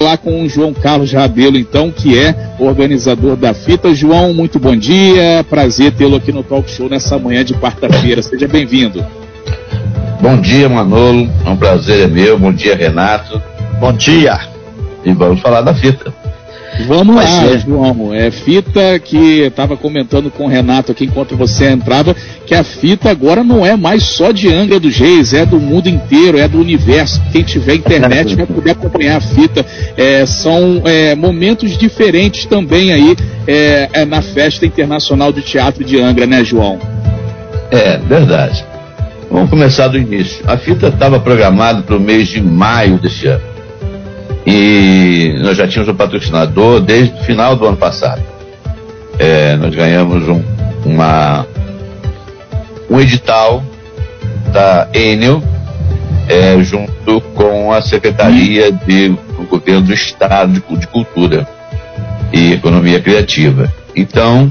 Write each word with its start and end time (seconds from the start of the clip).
falar 0.00 0.18
com 0.18 0.44
o 0.44 0.48
João 0.48 0.72
Carlos 0.72 1.12
Rabelo, 1.12 1.58
então, 1.58 1.90
que 1.90 2.16
é 2.16 2.54
organizador 2.60 3.34
da 3.34 3.52
fita. 3.52 3.92
João, 3.92 4.32
muito 4.32 4.56
bom 4.60 4.76
dia. 4.76 5.44
Prazer 5.50 5.90
tê-lo 5.90 6.14
aqui 6.14 6.30
no 6.30 6.44
Talk 6.44 6.70
Show 6.70 6.88
nessa 6.88 7.18
manhã 7.18 7.44
de 7.44 7.52
quarta-feira. 7.54 8.22
Seja 8.22 8.46
bem-vindo. 8.46 9.04
Bom 10.20 10.40
dia, 10.40 10.68
Manolo. 10.68 11.28
É 11.44 11.50
um 11.50 11.56
prazer 11.56 12.04
é 12.04 12.06
meu. 12.06 12.38
Bom 12.38 12.52
dia, 12.52 12.76
Renato. 12.76 13.42
Bom 13.80 13.92
dia. 13.92 14.38
E 15.04 15.12
vamos 15.12 15.40
falar 15.40 15.62
da 15.62 15.74
fita. 15.74 16.14
Vamos 16.86 17.16
lá. 17.16 17.56
João. 17.58 18.14
É 18.14 18.30
fita 18.30 18.98
que 18.98 19.42
estava 19.42 19.76
comentando 19.76 20.30
com 20.30 20.44
o 20.44 20.48
Renato 20.48 20.92
aqui 20.92 21.04
enquanto 21.04 21.36
você 21.36 21.70
entrava, 21.70 22.14
que 22.46 22.54
a 22.54 22.62
fita 22.62 23.10
agora 23.10 23.42
não 23.42 23.64
é 23.64 23.76
mais 23.76 24.04
só 24.04 24.30
de 24.30 24.52
Angra 24.52 24.78
dos 24.78 24.96
Reis, 24.96 25.32
é 25.32 25.44
do 25.44 25.58
mundo 25.58 25.88
inteiro, 25.88 26.38
é 26.38 26.46
do 26.46 26.58
universo. 26.58 27.20
Quem 27.32 27.42
tiver 27.42 27.74
internet 27.74 28.34
vai 28.36 28.46
poder 28.46 28.70
acompanhar 28.72 29.16
a 29.16 29.20
fita. 29.20 29.64
É, 29.96 30.24
são 30.26 30.82
é, 30.84 31.14
momentos 31.14 31.76
diferentes 31.76 32.46
também 32.46 32.92
aí 32.92 33.16
é, 33.46 33.88
é, 33.92 34.04
na 34.04 34.22
Festa 34.22 34.64
Internacional 34.64 35.32
de 35.32 35.42
Teatro 35.42 35.84
de 35.84 36.00
Angra, 36.00 36.26
né, 36.26 36.44
João? 36.44 36.78
É, 37.70 37.98
verdade. 37.98 38.64
Vamos 39.30 39.50
começar 39.50 39.88
do 39.88 39.98
início. 39.98 40.42
A 40.46 40.56
fita 40.56 40.88
estava 40.88 41.20
programada 41.20 41.82
para 41.82 41.96
o 41.96 42.00
mês 42.00 42.28
de 42.28 42.40
maio 42.40 42.98
deste 42.98 43.26
ano 43.26 43.57
e 44.50 45.34
nós 45.40 45.58
já 45.58 45.68
tínhamos 45.68 45.92
um 45.92 45.96
patrocinador 45.96 46.80
desde 46.80 47.14
o 47.20 47.22
final 47.24 47.54
do 47.54 47.66
ano 47.66 47.76
passado. 47.76 48.22
É, 49.18 49.54
nós 49.56 49.74
ganhamos 49.74 50.26
um, 50.26 50.42
uma, 50.86 51.46
um 52.88 52.98
edital 52.98 53.62
da 54.50 54.88
Enel 54.94 55.42
é, 56.26 56.58
junto 56.62 57.20
com 57.34 57.70
a 57.70 57.82
Secretaria 57.82 58.72
de, 58.72 59.10
do 59.10 59.46
Governo 59.50 59.82
do 59.82 59.92
Estado 59.92 60.52
de, 60.54 60.76
de 60.78 60.86
Cultura 60.86 61.46
e 62.32 62.54
Economia 62.54 63.00
Criativa. 63.00 63.70
Então, 63.94 64.50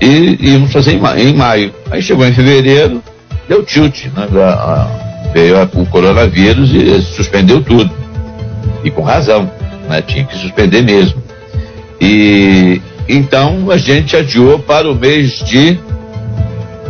e 0.00 0.38
íamos 0.40 0.72
fazer 0.72 0.94
em, 0.94 1.28
em, 1.28 1.34
maio. 1.34 1.72
Aí 1.88 2.02
chegou 2.02 2.26
em 2.26 2.32
fevereiro, 2.32 3.00
deu 3.48 3.62
tilt, 3.62 4.06
né? 4.06 4.26
a, 4.42 4.48
a, 4.48 5.30
veio 5.32 5.56
o 5.74 5.86
coronavírus 5.86 6.74
e 6.74 7.00
suspendeu 7.00 7.62
tudo 7.62 7.99
e 8.84 8.90
com 8.90 9.02
razão, 9.02 9.50
né? 9.88 10.02
tinha 10.02 10.24
que 10.24 10.36
suspender 10.36 10.82
mesmo. 10.82 11.22
E 12.00 12.80
então 13.08 13.70
a 13.70 13.76
gente 13.76 14.16
adiou 14.16 14.58
para 14.58 14.90
o 14.90 14.94
mês 14.94 15.38
de 15.44 15.78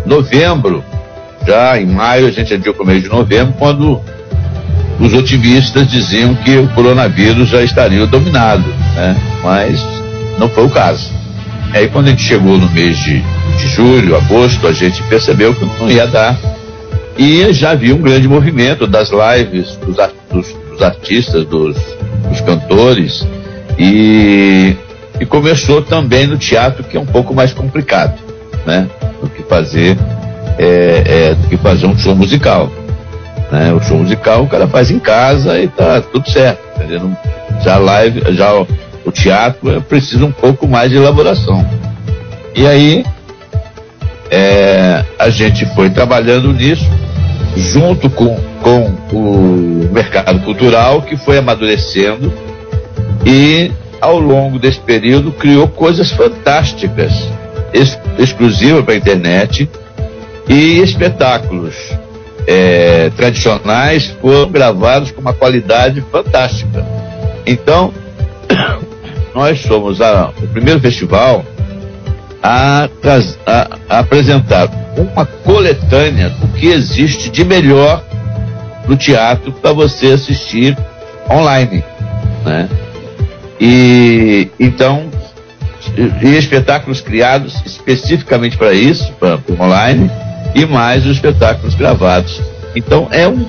novembro. 0.07 0.85
Já 1.47 1.81
em 1.81 1.87
maio 1.87 2.27
a 2.27 2.31
gente 2.31 2.55
adiou 2.55 2.75
para 2.75 2.85
o 2.85 2.87
mês 2.87 3.03
de 3.03 3.09
novembro, 3.09 3.55
quando 3.59 4.01
os 5.01 5.15
otimistas 5.15 5.91
diziam 5.91 6.35
que 6.35 6.59
o 6.59 6.69
coronavírus 6.69 7.49
já 7.49 7.63
estaria 7.63 8.07
dominado, 8.07 8.69
né? 8.95 9.17
mas 9.43 9.83
não 10.39 10.49
foi 10.49 10.65
o 10.65 10.71
caso. 10.71 11.11
Aí 11.73 11.89
quando 11.89 12.09
a 12.09 12.11
gente 12.11 12.23
chegou 12.23 12.59
no 12.59 12.69
mês 12.71 12.99
de, 12.99 13.23
de 13.57 13.69
julho, 13.69 14.17
agosto, 14.17 14.67
a 14.67 14.73
gente 14.73 15.03
percebeu 15.05 15.55
que 15.55 15.65
não 15.65 15.91
ia 15.91 16.07
dar. 16.07 16.39
E 17.17 17.53
já 17.53 17.71
havia 17.71 17.95
um 17.95 18.01
grande 18.01 18.29
movimento 18.29 18.87
das 18.87 19.11
lives 19.11 19.77
dos, 19.77 19.97
dos, 20.31 20.57
dos 20.81 20.83
artistas, 20.83 21.45
dos, 21.45 21.77
dos 22.29 22.41
cantores, 22.41 23.27
e, 23.79 24.75
e 25.21 25.27
começou 25.27 25.83
também 25.83 26.27
no 26.27 26.39
teatro, 26.39 26.83
que 26.83 26.97
é 26.97 27.01
um 27.01 27.07
pouco 27.07 27.35
mais 27.35 27.53
complicado, 27.53 28.19
né? 28.67 28.89
Do 29.21 29.29
que 29.29 29.43
fazer, 29.43 29.99
é, 30.59 31.03
é, 31.07 31.35
do 31.35 31.49
que 31.49 31.57
fazer 31.59 31.87
um 31.87 31.97
show 31.97 32.17
musical. 32.17 32.71
Né? 33.53 33.73
O 33.73 33.81
show 33.83 33.99
musical 33.99 34.45
o 34.45 34.49
cara 34.49 34.67
faz 34.67 34.91
em 34.91 34.99
casa 34.99 35.61
e 35.61 35.69
tá 35.69 36.01
tudo 36.01 36.29
certo? 36.31 36.61
Já 37.63 37.77
live, 37.77 38.33
já 38.33 38.55
o, 38.55 38.67
o 39.05 39.13
teatro 39.13 39.83
precisa 39.83 40.25
um 40.25 40.33
pouco 40.33 40.67
mais 40.67 40.91
de 40.91 40.97
elaboração. 40.97 41.69
E 42.55 42.67
aí 42.67 43.05
é, 44.31 45.05
a 45.19 45.29
gente 45.29 45.67
foi 45.75 45.91
trabalhando 45.91 46.53
nisso 46.53 46.89
junto 47.57 48.09
com, 48.11 48.37
com 48.63 48.87
o 49.13 49.89
mercado 49.93 50.41
cultural 50.41 51.03
que 51.03 51.17
foi 51.17 51.39
amadurecendo 51.39 52.33
e 53.25 53.71
ao 54.01 54.19
longo 54.19 54.59
desse 54.59 54.81
período 54.81 55.33
criou 55.33 55.69
coisas 55.69 56.11
fantásticas, 56.13 57.13
ex 57.73 57.99
exclusivas 58.19 58.85
para 58.85 58.95
a 58.95 58.97
internet 58.97 59.69
e 60.49 60.79
espetáculos 60.81 61.75
é, 62.47 63.11
tradicionais 63.11 64.07
foram 64.21 64.51
gravados 64.51 65.11
com 65.11 65.21
uma 65.21 65.33
qualidade 65.33 66.01
fantástica. 66.11 66.85
Então, 67.47 67.93
nós 69.35 69.61
somos 69.61 70.01
a, 70.01 70.33
o 70.43 70.49
primeiro 70.49 70.81
festival 70.81 71.45
a, 72.43 72.89
a, 73.47 73.79
a 73.89 73.99
apresentar 74.01 74.69
uma 75.01 75.27
coletânea 75.27 76.31
do 76.31 76.49
que 76.49 76.67
existe 76.67 77.31
de 77.31 77.45
melhor 77.45 78.03
no 78.87 78.97
teatro 78.97 79.53
para 79.53 79.73
você 79.73 80.09
assistir 80.09 80.77
online, 81.31 81.85
né? 82.45 82.69
E 83.61 84.49
então 84.59 85.09
e 86.23 86.37
espetáculos 86.37 87.01
criados 87.01 87.61
especificamente 87.65 88.57
para 88.57 88.73
isso, 88.73 89.13
para 89.19 89.39
online, 89.59 90.11
e 90.55 90.67
mais 90.67 91.05
os 91.07 91.17
espetáculos 91.17 91.75
gravados. 91.75 92.41
Então 92.75 93.09
é 93.11 93.27
um, 93.27 93.45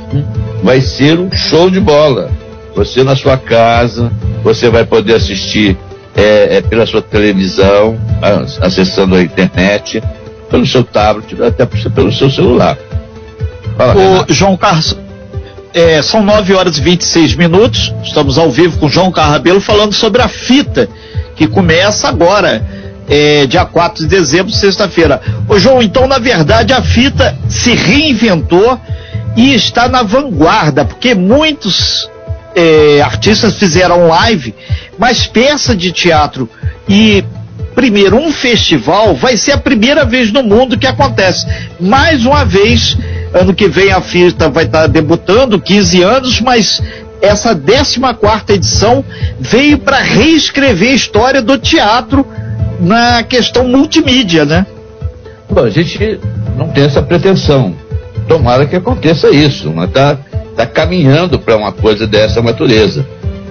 vai 0.64 0.82
ser 0.82 1.20
um 1.20 1.32
show 1.32 1.70
de 1.70 1.80
bola. 1.80 2.32
Você 2.76 3.04
na 3.04 3.16
sua 3.16 3.38
casa, 3.38 4.12
você 4.44 4.70
vai 4.70 4.86
poder 4.86 5.16
assistir 5.16 5.78
é, 6.16 6.58
é 6.58 6.62
pela 6.62 6.86
sua 6.86 7.02
televisão, 7.02 7.98
acessando 8.62 9.16
a 9.16 9.22
internet, 9.22 10.02
pelo 10.52 10.68
seu 10.68 10.84
tablet, 10.84 11.42
até 11.42 11.66
pelo 11.66 12.12
seu 12.12 12.30
celular. 12.30 12.78
Fala, 13.78 14.26
o 14.30 14.34
João 14.34 14.58
Carlos, 14.58 14.96
é, 15.74 16.02
são 16.02 16.22
9 16.22 16.54
horas 16.54 16.78
e 16.78 16.82
26 16.82 17.36
minutos, 17.36 17.94
estamos 18.04 18.38
ao 18.38 18.52
vivo 18.52 18.78
com 18.78 18.90
João 18.90 19.12
Carrabelo 19.12 19.62
falando 19.62 19.94
sobre 19.94 20.22
a 20.22 20.28
fita, 20.28 20.90
que 21.36 21.48
começa 21.48 22.10
agora, 22.10 22.64
é, 23.10 23.46
dia 23.48 23.66
4 23.66 24.04
de 24.04 24.10
dezembro, 24.10 24.52
sexta-feira. 24.52 25.22
Ô 25.48 25.58
João, 25.58 25.82
então 25.82 26.06
na 26.08 26.20
verdade 26.20 26.74
a 26.74 26.82
fita 26.82 27.38
se 27.48 27.74
reinventou 27.74 28.78
e 29.36 29.54
está 29.54 29.88
na 29.88 30.04
vanguarda, 30.04 30.84
porque 30.84 31.16
muitos 31.16 32.10
é, 32.54 33.02
artistas 33.02 33.56
fizeram 33.56 34.10
live, 34.10 34.54
mas 34.98 35.26
peça 35.26 35.74
de 35.74 35.94
teatro 35.94 36.50
e 36.88 37.24
primeiro, 37.76 38.18
um 38.18 38.32
festival 38.32 39.16
vai 39.16 39.38
ser 39.38 39.54
a 39.54 39.58
primeira 39.58 40.06
vez 40.06 40.32
no 40.32 40.44
mundo 40.44 40.78
que 40.78 40.88
acontece. 40.88 41.46
Mais 41.80 42.26
uma 42.26 42.46
vez, 42.46 42.98
ano 43.34 43.54
que 43.54 43.68
vem 43.68 43.92
a 43.92 44.02
fita 44.02 44.50
vai 44.50 44.66
estar 44.66 44.88
debutando, 44.88 45.60
15 45.60 46.02
anos, 46.02 46.42
mas 46.42 46.82
essa 47.22 47.56
14 47.56 48.44
edição 48.50 49.06
veio 49.40 49.78
para 49.78 50.00
reescrever 50.00 50.92
a 50.92 50.96
história 50.96 51.42
do 51.42 51.58
teatro 51.58 52.26
na 52.80 53.24
questão 53.24 53.68
multimídia, 53.68 54.44
né? 54.44 54.66
Bom, 55.50 55.64
a 55.64 55.70
gente 55.70 56.20
não 56.58 56.70
tem 56.70 56.86
essa 56.86 57.02
pretensão. 57.02 57.76
Tomara 58.28 58.66
que 58.66 58.76
aconteça 58.76 59.30
isso, 59.30 59.72
mas 59.72 59.90
está 59.90 60.18
tá 60.56 60.66
caminhando 60.66 61.38
para 61.38 61.58
uma 61.58 61.72
coisa 61.72 62.08
dessa 62.08 62.42
natureza. 62.42 63.06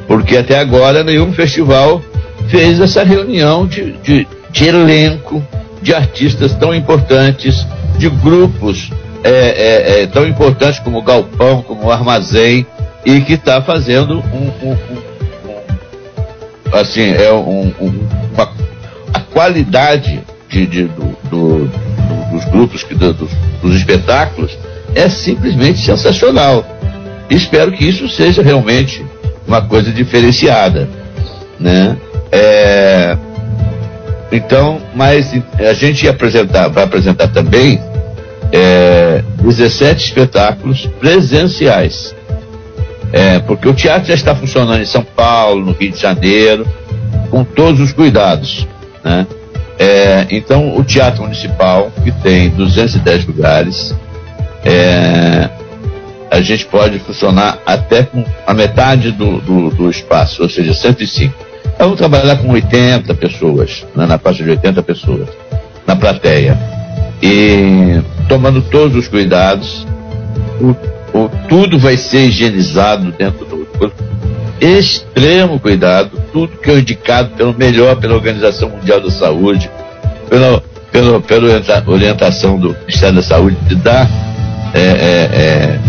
Porque 0.07 0.37
até 0.37 0.59
agora 0.59 1.05
nenhum 1.05 1.33
festival 1.33 2.03
fez 2.51 2.81
essa 2.81 3.05
reunião 3.05 3.67
de, 3.67 3.93
de, 3.93 4.27
de 4.51 4.69
elenco, 4.69 5.43
de 5.81 5.95
artistas 5.95 6.55
tão 6.55 6.75
importantes, 6.75 7.67
de 7.97 8.09
grupos 8.11 8.91
é, 9.23 9.31
é, 9.31 10.03
é, 10.03 10.07
tão 10.07 10.27
importantes 10.27 10.81
como 10.81 10.99
o 10.99 11.03
Galpão, 11.03 11.63
como 11.63 11.87
o 11.87 11.91
Armazém, 11.91 12.67
e 13.05 13.21
que 13.21 13.35
está 13.35 13.63
fazendo 13.63 14.19
um, 14.19 14.69
um, 14.69 14.73
um, 14.73 15.03
assim, 16.73 17.13
é 17.13 17.33
um, 17.33 17.73
uma, 17.81 18.51
a 19.13 19.21
qualidade 19.21 20.23
de, 20.49 20.67
de 20.67 20.85
do, 20.85 21.17
do, 21.31 21.71
dos 22.33 22.45
grupos, 22.47 22.83
que, 22.83 22.95
do, 22.95 23.13
dos, 23.13 23.31
dos 23.63 23.77
espetáculos, 23.77 24.57
é 24.95 25.09
simplesmente 25.09 25.81
sensacional. 25.81 26.65
Espero 27.29 27.73
que 27.73 27.85
isso 27.87 28.09
seja 28.09 28.43
realmente 28.43 29.05
uma 29.47 29.63
coisa 29.63 29.93
diferenciada, 29.93 30.89
né? 31.59 31.97
É, 32.33 33.17
então, 34.33 34.81
mas 34.95 35.33
a 35.59 35.73
gente 35.73 36.09
apresentar, 36.09 36.69
vai 36.69 36.85
apresentar 36.85 37.29
também 37.29 37.81
é, 38.53 39.23
17 39.43 40.05
espetáculos 40.05 40.87
presenciais. 40.99 42.15
É, 43.13 43.41
porque 43.41 43.69
o 43.69 43.75
teatro 43.75 44.07
já 44.07 44.15
está 44.15 44.35
funcionando 44.37 44.81
em 44.81 44.87
São 44.87 45.03
Paulo, 45.03 45.65
no 45.65 45.73
Rio 45.73 45.91
de 45.91 45.99
Janeiro, 45.99 46.65
com 47.29 47.43
todos 47.43 47.81
os 47.81 47.93
cuidados. 47.93 48.67
Né? 49.03 49.27
É, 49.79 50.27
então, 50.31 50.77
o 50.77 50.85
Teatro 50.85 51.23
Municipal, 51.23 51.91
que 52.05 52.13
tem 52.13 52.51
210 52.51 53.27
lugares, 53.27 53.95
é, 54.65 55.49
a 56.31 56.41
gente 56.41 56.67
pode 56.67 56.99
funcionar 57.01 57.59
até 57.67 58.05
com 58.05 58.25
a 58.47 58.55
metade 58.55 59.11
do, 59.11 59.41
do, 59.41 59.71
do 59.71 59.91
espaço, 59.91 60.43
ou 60.43 60.49
seja, 60.49 60.73
105. 60.73 61.50
Vamos 61.79 61.97
trabalhar 61.97 62.37
com 62.37 62.51
80 62.51 63.15
pessoas, 63.15 63.87
né, 63.97 64.07
na 64.07 64.19
faixa 64.19 64.45
de 64.45 64.51
80 64.51 64.83
pessoas, 64.83 65.29
na 65.87 65.97
plateia. 65.97 66.59
E 67.23 68.01
tomando 68.29 68.63
todos 68.63 68.97
os 68.97 69.09
cuidados, 69.09 69.87
o, 70.61 71.19
o, 71.19 71.29
tudo 71.49 71.79
vai 71.79 71.97
ser 71.97 72.27
higienizado 72.29 73.13
dentro 73.13 73.45
do. 73.47 73.61
Extremo 74.61 75.59
cuidado, 75.59 76.11
tudo 76.35 76.59
que 76.59 76.71
é 76.71 76.79
indicado 76.79 77.31
pelo 77.31 77.55
melhor 77.55 77.97
pela 77.97 78.15
Organização 78.15 78.69
Mundial 78.69 79.01
da 79.01 79.11
Saúde, 79.11 79.71
pela, 80.29 80.63
pela, 80.93 81.19
pela 81.19 81.63
orientação 81.87 82.59
do 82.59 82.77
Ministério 82.81 83.17
da 83.17 83.23
Saúde, 83.23 83.57
de 83.67 83.75
dar 83.77 84.07
é, 84.75 84.81
é, 84.81 85.81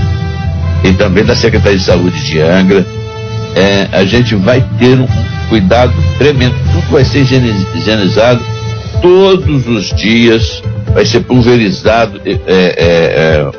é, 0.86 0.88
e 0.88 0.94
também 0.94 1.26
da 1.26 1.36
Secretaria 1.36 1.78
de 1.78 1.84
Saúde 1.84 2.26
de 2.26 2.40
Angra, 2.40 2.86
é, 3.56 3.90
a 3.92 4.06
gente 4.06 4.36
vai 4.36 4.66
ter 4.80 4.98
um 4.98 5.08
cuidado 5.52 5.94
tremendo. 6.18 6.56
Tudo 6.72 6.92
vai 6.92 7.04
ser 7.04 7.20
higienizado 7.20 8.42
todos 9.02 9.68
os 9.68 9.94
dias, 9.94 10.64
vai 10.94 11.06
ser 11.06 11.20
pulverizado 11.22 12.22
é, 12.26 12.40
é, 12.48 13.52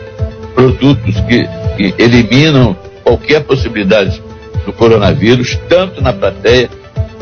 produtos 0.54 1.20
que, 1.20 1.46
que 1.76 2.02
eliminam 2.02 2.74
qualquer 3.04 3.42
possibilidade 3.42 4.22
do 4.64 4.72
coronavírus, 4.72 5.58
tanto 5.68 6.00
na 6.00 6.14
plateia 6.14 6.70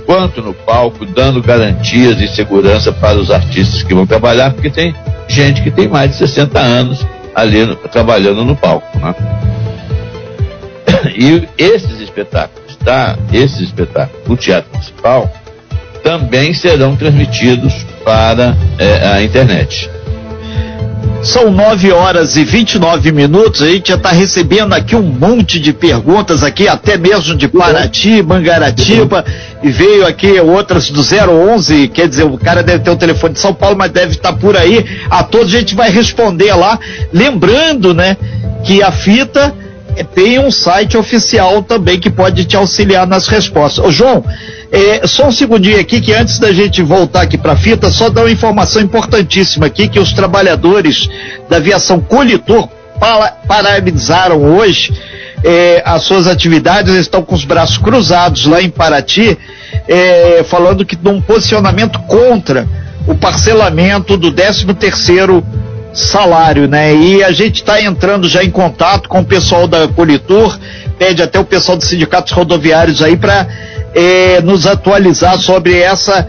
quanto 0.07 0.41
no 0.41 0.55
palco, 0.55 1.05
dando 1.05 1.43
garantias 1.43 2.17
de 2.17 2.29
segurança 2.29 2.93
para 2.93 3.19
os 3.19 3.31
artistas 3.31 3.83
que 3.83 3.93
vão 3.93 4.07
trabalhar, 4.07 4.53
porque 4.53 4.71
tem 4.71 4.95
gente 5.27 5.63
que 5.63 5.71
tem 5.71 5.89
mais 5.89 6.13
de 6.13 6.17
60 6.19 6.61
anos 6.61 7.05
ali 7.35 7.65
no, 7.65 7.75
trabalhando 7.75 8.45
no 8.45 8.55
palco. 8.55 8.87
Né? 8.99 9.15
E 11.17 11.49
esses 11.57 12.01
espetáculos, 12.01 12.60
Esses 13.33 13.61
espetáculos 13.61 14.27
do 14.27 14.37
Teatro 14.37 14.71
Municipal 14.73 15.31
também 16.03 16.55
serão 16.55 16.97
transmitidos 16.97 17.87
para 18.05 18.57
é, 18.79 19.07
a 19.07 19.23
internet. 19.23 19.91
São 21.23 21.51
9 21.51 21.93
horas 21.93 22.37
e 22.37 22.45
29 22.45 23.13
minutos. 23.13 23.61
A 23.61 23.69
gente 23.69 23.91
já 23.91 23.97
está 23.97 24.09
recebendo 24.11 24.73
aqui 24.73 24.97
um 24.97 25.03
monte 25.03 25.61
de 25.61 25.71
perguntas 25.71 26.43
aqui, 26.43 26.67
até 26.67 26.97
mesmo 26.97 27.37
de 27.37 27.47
Paraty, 27.47 28.23
Mangaratiba, 28.23 29.23
e 29.63 29.69
veio 29.69 30.07
aqui 30.07 30.41
outras 30.41 30.89
do 30.91 31.03
011. 31.03 31.89
Quer 31.89 32.09
dizer, 32.09 32.25
o 32.25 32.39
cara 32.39 32.63
deve 32.63 32.79
ter 32.79 32.91
o 32.91 32.97
telefone 32.97 33.35
de 33.35 33.41
São 33.41 33.53
Paulo, 33.53 33.77
mas 33.77 33.91
deve 33.91 34.13
estar 34.13 34.33
tá 34.33 34.39
por 34.39 34.57
aí. 34.57 34.85
A 35.11 35.23
todos 35.23 35.55
a 35.55 35.59
gente 35.59 35.75
vai 35.75 35.91
responder 35.91 36.55
lá. 36.55 36.79
Lembrando, 37.13 37.93
né, 37.93 38.17
que 38.65 38.83
a 38.83 38.91
fita 38.91 39.55
tem 40.15 40.39
um 40.39 40.51
site 40.51 40.97
oficial 40.97 41.63
também 41.63 41.99
que 41.99 42.11
pode 42.11 42.45
te 42.45 42.57
auxiliar 42.57 43.07
nas 43.07 43.29
respostas. 43.29 43.85
Ô, 43.85 43.91
João, 43.91 44.25
é, 44.73 45.07
só 45.07 45.27
um 45.27 45.33
segundinho 45.33 45.79
aqui 45.79 46.01
que 46.01 46.13
antes 46.13 46.39
da 46.39 46.53
gente 46.53 46.83
voltar 46.83 47.23
aqui 47.23 47.37
para 47.37 47.53
a 47.53 47.57
fita, 47.57 47.91
só 47.91 48.09
dar 48.09 48.23
uma 48.23 48.31
informação 48.31 48.81
importantíssima 48.81 49.67
aqui 49.67 49.89
que 49.89 49.99
os 49.99 50.13
trabalhadores 50.13 51.09
da 51.49 51.57
aviação 51.57 52.01
Colitor 52.01 52.69
paralisaram 53.47 54.43
hoje 54.43 54.93
é, 55.43 55.83
as 55.85 56.03
suas 56.03 56.27
atividades, 56.27 56.93
eles 56.93 57.07
estão 57.07 57.23
com 57.23 57.35
os 57.35 57.45
braços 57.45 57.79
cruzados 57.79 58.47
lá 58.47 58.61
em 58.61 58.71
Paraty, 58.71 59.39
é, 59.89 60.45
falando 60.45 60.85
que 60.85 60.99
num 61.03 61.21
posicionamento 61.21 61.99
contra 62.01 62.69
o 63.07 63.15
parcelamento 63.15 64.17
do 64.17 64.31
13 64.31 64.67
terceiro 64.75 65.45
salário, 65.93 66.69
né? 66.69 66.95
E 66.95 67.23
a 67.23 67.33
gente 67.33 67.57
está 67.57 67.81
entrando 67.81 68.29
já 68.29 68.45
em 68.45 68.51
contato 68.51 69.09
com 69.09 69.21
o 69.21 69.25
pessoal 69.25 69.67
da 69.67 69.89
Colitur, 69.89 70.59
pede 70.99 71.23
até 71.23 71.39
o 71.39 71.45
pessoal 71.45 71.77
dos 71.77 71.89
sindicatos 71.89 72.33
rodoviários 72.33 73.03
aí 73.03 73.17
para 73.17 73.47
é, 73.95 74.41
nos 74.41 74.67
atualizar 74.67 75.39
sobre 75.39 75.79
essa 75.79 76.29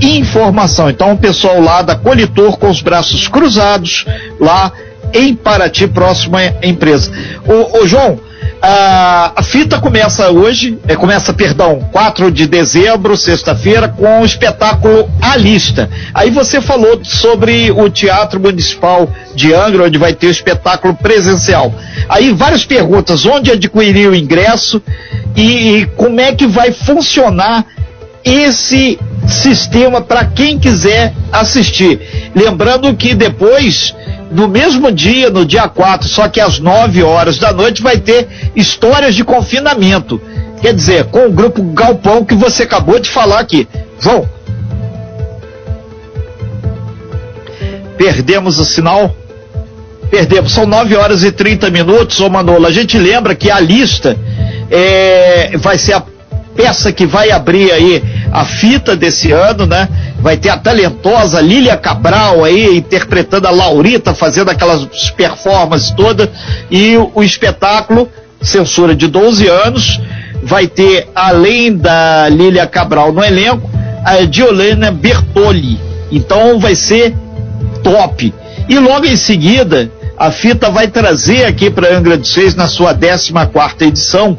informação. 0.00 0.90
Então, 0.90 1.12
o 1.12 1.18
pessoal 1.18 1.60
lá 1.60 1.82
da 1.82 1.94
Colitur 1.94 2.56
com 2.58 2.68
os 2.68 2.82
braços 2.82 3.28
cruzados, 3.28 4.04
lá 4.40 4.72
em 5.12 5.34
Paraty, 5.34 5.86
próximo 5.86 6.36
à 6.36 6.66
empresa. 6.66 7.10
Ô 7.46 7.86
João, 7.86 8.18
a, 8.66 9.32
a 9.36 9.42
fita 9.44 9.78
começa 9.78 10.28
hoje, 10.30 10.76
é, 10.88 10.96
começa, 10.96 11.32
perdão, 11.32 11.88
4 11.92 12.32
de 12.32 12.48
dezembro, 12.48 13.16
sexta-feira, 13.16 13.88
com 13.88 14.22
o 14.22 14.24
espetáculo 14.24 15.08
A 15.22 15.36
Lista. 15.36 15.88
Aí 16.12 16.30
você 16.30 16.60
falou 16.60 16.98
sobre 17.04 17.70
o 17.70 17.88
Teatro 17.88 18.40
Municipal 18.40 19.08
de 19.36 19.54
Angra, 19.54 19.84
onde 19.84 19.98
vai 19.98 20.14
ter 20.14 20.26
o 20.26 20.30
espetáculo 20.30 20.94
presencial. 20.96 21.72
Aí 22.08 22.32
várias 22.32 22.64
perguntas, 22.64 23.24
onde 23.24 23.52
adquirir 23.52 24.08
o 24.08 24.16
ingresso 24.16 24.82
e, 25.36 25.76
e 25.76 25.86
como 25.86 26.20
é 26.20 26.34
que 26.34 26.46
vai 26.46 26.72
funcionar 26.72 27.64
esse 28.26 28.98
sistema 29.28 30.00
para 30.00 30.24
quem 30.24 30.58
quiser 30.58 31.14
assistir. 31.32 32.32
Lembrando 32.34 32.92
que 32.94 33.14
depois 33.14 33.94
no 34.30 34.48
mesmo 34.48 34.90
dia, 34.90 35.30
no 35.30 35.46
dia 35.46 35.68
4, 35.68 36.08
só 36.08 36.28
que 36.28 36.40
às 36.40 36.58
9 36.58 37.02
horas 37.04 37.38
da 37.38 37.52
noite, 37.52 37.80
vai 37.80 37.98
ter 37.98 38.26
histórias 38.56 39.14
de 39.14 39.22
confinamento. 39.22 40.20
Quer 40.60 40.74
dizer, 40.74 41.04
com 41.04 41.26
o 41.26 41.32
grupo 41.32 41.62
Galpão 41.62 42.24
que 42.24 42.34
você 42.34 42.64
acabou 42.64 42.98
de 42.98 43.08
falar 43.08 43.38
aqui. 43.38 43.68
João. 44.00 44.28
Perdemos 47.96 48.58
o 48.58 48.64
sinal? 48.64 49.14
Perdemos. 50.10 50.52
São 50.52 50.66
9 50.66 50.96
horas 50.96 51.22
e 51.22 51.30
30 51.30 51.70
minutos, 51.70 52.18
ô 52.20 52.28
Manolo. 52.28 52.66
A 52.66 52.72
gente 52.72 52.98
lembra 52.98 53.34
que 53.34 53.50
a 53.50 53.60
lista 53.60 54.16
é, 54.70 55.56
vai 55.56 55.78
ser 55.78 55.92
a 55.92 56.02
peça 56.56 56.90
que 56.90 57.06
vai 57.06 57.30
abrir 57.30 57.70
aí 57.70 58.02
a 58.32 58.44
fita 58.44 58.96
desse 58.96 59.30
ano, 59.30 59.66
né? 59.66 59.88
Vai 60.18 60.36
ter 60.36 60.48
a 60.48 60.56
talentosa 60.56 61.40
Lília 61.40 61.76
Cabral 61.76 62.42
aí 62.42 62.78
interpretando 62.78 63.46
a 63.46 63.50
Laurita, 63.50 64.14
fazendo 64.14 64.50
aquelas 64.50 64.86
performances 65.10 65.90
todas. 65.90 66.28
E 66.70 66.96
o, 66.96 67.22
espetáculo, 67.22 68.08
censura 68.40 68.94
de 68.94 69.06
12 69.06 69.46
anos, 69.46 70.00
vai 70.42 70.66
ter, 70.66 71.08
além 71.14 71.76
da 71.76 72.28
Lília 72.28 72.66
Cabral 72.66 73.12
no 73.12 73.22
elenco, 73.22 73.70
a 74.04 74.16
Diolena 74.22 74.90
Bertoli. 74.90 75.78
Então 76.10 76.58
vai 76.58 76.74
ser 76.74 77.14
top. 77.82 78.32
E 78.68 78.78
logo 78.78 79.06
em 79.06 79.16
seguida, 79.16 79.90
a 80.18 80.30
fita 80.30 80.70
vai 80.70 80.88
trazer 80.88 81.44
aqui 81.44 81.70
para 81.70 81.94
Angra 81.94 82.16
dos 82.16 82.34
Reis, 82.34 82.54
na 82.54 82.66
sua 82.66 82.94
14 82.94 83.32
quarta 83.52 83.84
edição, 83.84 84.36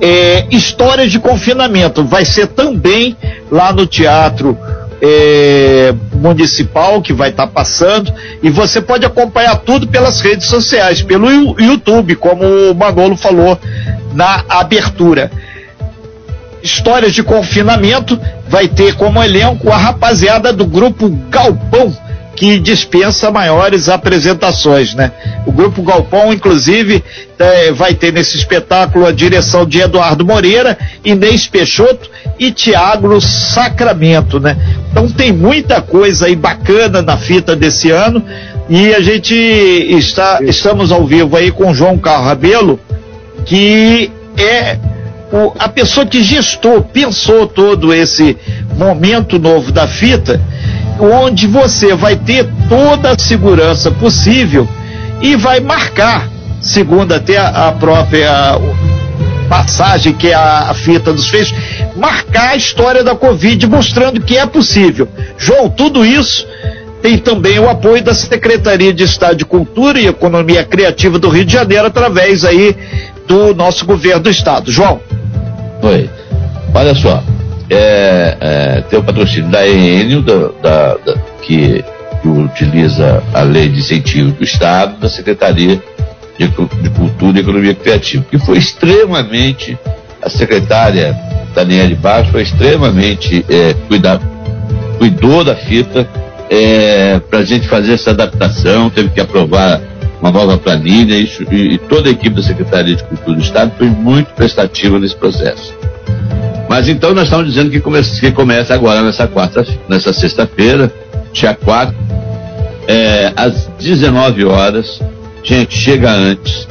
é, 0.00 0.46
histórias 0.50 1.10
de 1.10 1.18
confinamento. 1.18 2.04
Vai 2.04 2.24
ser 2.24 2.48
também 2.48 3.16
lá 3.50 3.72
no 3.72 3.86
Teatro 3.86 4.58
é, 5.00 5.94
Municipal, 6.12 7.02
que 7.02 7.12
vai 7.12 7.30
estar 7.30 7.46
tá 7.46 7.52
passando. 7.52 8.12
E 8.42 8.50
você 8.50 8.80
pode 8.80 9.04
acompanhar 9.04 9.56
tudo 9.56 9.86
pelas 9.86 10.20
redes 10.20 10.46
sociais, 10.46 11.02
pelo 11.02 11.30
YouTube, 11.60 12.16
como 12.16 12.44
o 12.44 12.74
Manolo 12.74 13.16
falou 13.16 13.58
na 14.12 14.44
abertura. 14.48 15.30
Histórias 16.62 17.12
de 17.12 17.22
confinamento 17.22 18.18
vai 18.48 18.68
ter 18.68 18.94
como 18.94 19.22
elenco 19.22 19.70
a 19.70 19.76
rapaziada 19.76 20.52
do 20.52 20.64
grupo 20.64 21.10
Galpão 21.28 21.94
que 22.36 22.58
dispensa 22.58 23.30
maiores 23.30 23.88
apresentações, 23.88 24.94
né? 24.94 25.12
O 25.46 25.52
Grupo 25.52 25.82
Galpão, 25.82 26.32
inclusive, 26.32 27.02
é, 27.38 27.72
vai 27.72 27.94
ter 27.94 28.12
nesse 28.12 28.36
espetáculo 28.36 29.06
a 29.06 29.12
direção 29.12 29.64
de 29.64 29.80
Eduardo 29.80 30.24
Moreira, 30.24 30.76
Inês 31.04 31.46
Peixoto 31.46 32.10
e 32.38 32.50
Tiago 32.50 33.20
Sacramento, 33.20 34.40
né? 34.40 34.56
Então 34.90 35.08
tem 35.08 35.32
muita 35.32 35.80
coisa 35.80 36.26
aí 36.26 36.36
bacana 36.36 37.02
na 37.02 37.16
fita 37.16 37.54
desse 37.54 37.90
ano 37.90 38.22
e 38.68 38.94
a 38.94 39.00
gente 39.00 39.34
está, 39.34 40.38
estamos 40.42 40.90
ao 40.90 41.04
vivo 41.06 41.36
aí 41.36 41.50
com 41.50 41.74
João 41.74 41.98
Carlos 41.98 42.28
Rabelo, 42.28 42.80
que 43.44 44.10
é 44.36 44.78
o, 45.34 45.52
a 45.58 45.68
pessoa 45.68 46.06
que 46.06 46.22
gestou, 46.22 46.80
pensou 46.80 47.48
todo 47.48 47.92
esse 47.92 48.36
momento 48.78 49.36
novo 49.36 49.72
da 49.72 49.88
fita 49.88 50.40
onde 51.00 51.48
você 51.48 51.92
vai 51.92 52.14
ter 52.14 52.48
toda 52.68 53.10
a 53.10 53.18
segurança 53.18 53.90
possível 53.90 54.68
e 55.20 55.34
vai 55.34 55.58
marcar, 55.58 56.28
segundo 56.60 57.12
até 57.12 57.36
a 57.36 57.72
própria 57.72 58.60
passagem 59.48 60.12
que 60.12 60.28
é 60.28 60.34
a, 60.34 60.72
fita 60.72 61.12
dos 61.12 61.28
feitos, 61.28 61.52
marcar 61.96 62.50
a 62.50 62.56
história 62.56 63.02
da 63.02 63.16
Covid, 63.16 63.66
mostrando 63.66 64.20
que 64.20 64.36
é 64.36 64.46
possível. 64.46 65.08
João, 65.36 65.68
tudo 65.68 66.04
isso 66.04 66.46
tem 67.02 67.18
também 67.18 67.58
o 67.58 67.68
apoio 67.68 68.02
da 68.04 68.14
Secretaria 68.14 68.94
de 68.94 69.02
Estado 69.02 69.36
de 69.36 69.44
Cultura 69.44 70.00
e 70.00 70.06
Economia 70.06 70.64
Criativa 70.64 71.18
do 71.18 71.28
Rio 71.28 71.44
de 71.44 71.52
Janeiro, 71.52 71.86
através 71.86 72.44
aí 72.44 72.76
do 73.26 73.54
nosso 73.54 73.84
governo 73.84 74.22
do 74.22 74.30
Estado. 74.30 74.70
João. 74.70 75.00
Oi. 75.82 76.08
Olha 76.74 76.94
só, 76.94 77.22
é, 77.70 78.36
é, 78.40 78.80
tem 78.88 78.98
o 78.98 79.02
patrocínio 79.02 79.50
da 79.50 79.66
Enio, 79.66 80.22
da, 80.22 80.48
da, 80.62 80.94
da, 80.96 81.14
que, 81.42 81.84
que, 82.20 82.28
utiliza 82.28 83.22
a 83.32 83.42
lei 83.42 83.68
de 83.68 83.80
incentivo 83.80 84.32
do 84.32 84.44
Estado, 84.44 84.98
da 84.98 85.08
Secretaria 85.08 85.80
de, 86.38 86.48
de 86.48 86.90
Cultura 86.90 87.38
e 87.38 87.40
Economia 87.40 87.74
Criativa, 87.74 88.24
que 88.28 88.38
foi 88.38 88.58
extremamente, 88.58 89.78
a 90.20 90.28
secretária 90.28 91.16
Daniele 91.54 91.94
Barros 91.94 92.30
foi 92.30 92.42
extremamente 92.42 93.44
é, 93.48 93.74
cuida, 93.86 94.20
cuidou 94.98 95.44
da 95.44 95.54
fita 95.54 96.08
é, 96.50 97.20
para 97.20 97.38
a 97.38 97.44
gente 97.44 97.68
fazer 97.68 97.94
essa 97.94 98.10
adaptação, 98.10 98.90
teve 98.90 99.10
que 99.10 99.20
aprovar 99.20 99.80
uma 100.24 100.30
nova 100.30 100.56
planilha 100.56 101.16
e, 101.16 101.28
e 101.54 101.78
toda 101.78 102.08
a 102.08 102.12
equipe 102.12 102.34
da 102.34 102.42
Secretaria 102.42 102.96
de 102.96 103.04
Cultura 103.04 103.36
do 103.36 103.42
Estado 103.42 103.72
foi 103.76 103.88
muito 103.90 104.32
prestativa 104.32 104.98
nesse 104.98 105.14
processo. 105.14 105.74
Mas 106.66 106.88
então 106.88 107.12
nós 107.12 107.24
estamos 107.24 107.46
dizendo 107.46 107.70
que, 107.70 107.78
que 108.20 108.30
começa 108.32 108.72
agora 108.72 109.02
nessa 109.02 109.26
quarta, 109.26 109.66
nessa 109.86 110.14
sexta-feira, 110.14 110.90
dia 111.30 111.54
4, 111.54 111.94
é, 112.88 113.32
às 113.36 113.66
19 113.78 114.46
horas. 114.46 114.98
Gente, 115.42 115.76
chega 115.76 116.10
antes, 116.10 116.66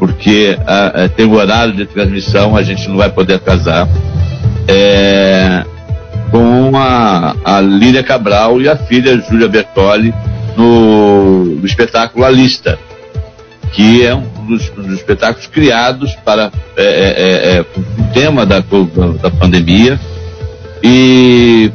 porque 0.00 0.58
a, 0.66 1.04
a, 1.04 1.08
tem 1.08 1.26
o 1.26 1.34
horário 1.34 1.72
de 1.72 1.86
transmissão, 1.86 2.56
a 2.56 2.62
gente 2.64 2.88
não 2.88 2.96
vai 2.96 3.08
poder 3.08 3.34
atrasar. 3.34 3.88
É, 4.66 5.64
com 6.32 6.76
a, 6.76 7.36
a 7.44 7.60
Lília 7.60 8.02
Cabral 8.02 8.60
e 8.60 8.68
a 8.68 8.74
filha 8.76 9.16
Júlia 9.20 9.48
Bertoli 9.48 10.12
no, 10.56 11.09
no 11.20 11.66
espetáculo 11.66 12.24
A 12.24 12.30
Lista, 12.30 12.78
que 13.72 14.04
é 14.04 14.14
um 14.14 14.46
dos, 14.46 14.70
um 14.76 14.82
dos 14.82 14.94
espetáculos 14.94 15.46
criados 15.46 16.14
para 16.24 16.50
é, 16.76 16.84
é, 16.84 17.54
é, 17.54 17.56
é 17.56 17.60
o 17.60 18.12
tema 18.12 18.44
da, 18.44 18.58
da 18.58 19.30
pandemia. 19.30 19.98
E 20.82 21.70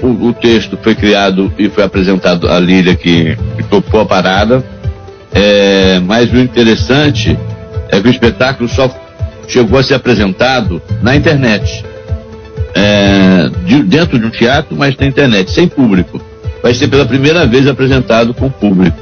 o, 0.00 0.28
o, 0.28 0.32
texto 0.32 0.78
foi 0.80 0.94
criado 0.94 1.52
e 1.58 1.68
foi 1.68 1.84
apresentado 1.84 2.48
a 2.48 2.58
Lília 2.58 2.94
que, 2.94 3.36
que 3.56 3.62
topou 3.64 4.00
a 4.00 4.06
parada. 4.06 4.64
É, 5.32 6.00
mas 6.00 6.32
o 6.32 6.38
interessante 6.38 7.36
é 7.90 8.00
que 8.00 8.08
o 8.08 8.10
espetáculo 8.10 8.68
só 8.68 8.88
chegou 9.48 9.78
a 9.78 9.82
ser 9.82 9.94
apresentado 9.94 10.80
na 11.02 11.14
internet. 11.14 11.84
É, 12.74 13.48
de, 13.64 13.82
dentro 13.84 14.18
de 14.18 14.26
um 14.26 14.30
teatro, 14.30 14.76
mas 14.76 14.96
na 14.96 15.06
internet, 15.06 15.50
sem 15.50 15.66
público. 15.66 16.20
Vai 16.66 16.74
ser 16.74 16.88
pela 16.88 17.06
primeira 17.06 17.46
vez 17.46 17.68
apresentado 17.68 18.34
com 18.34 18.50
público. 18.50 18.98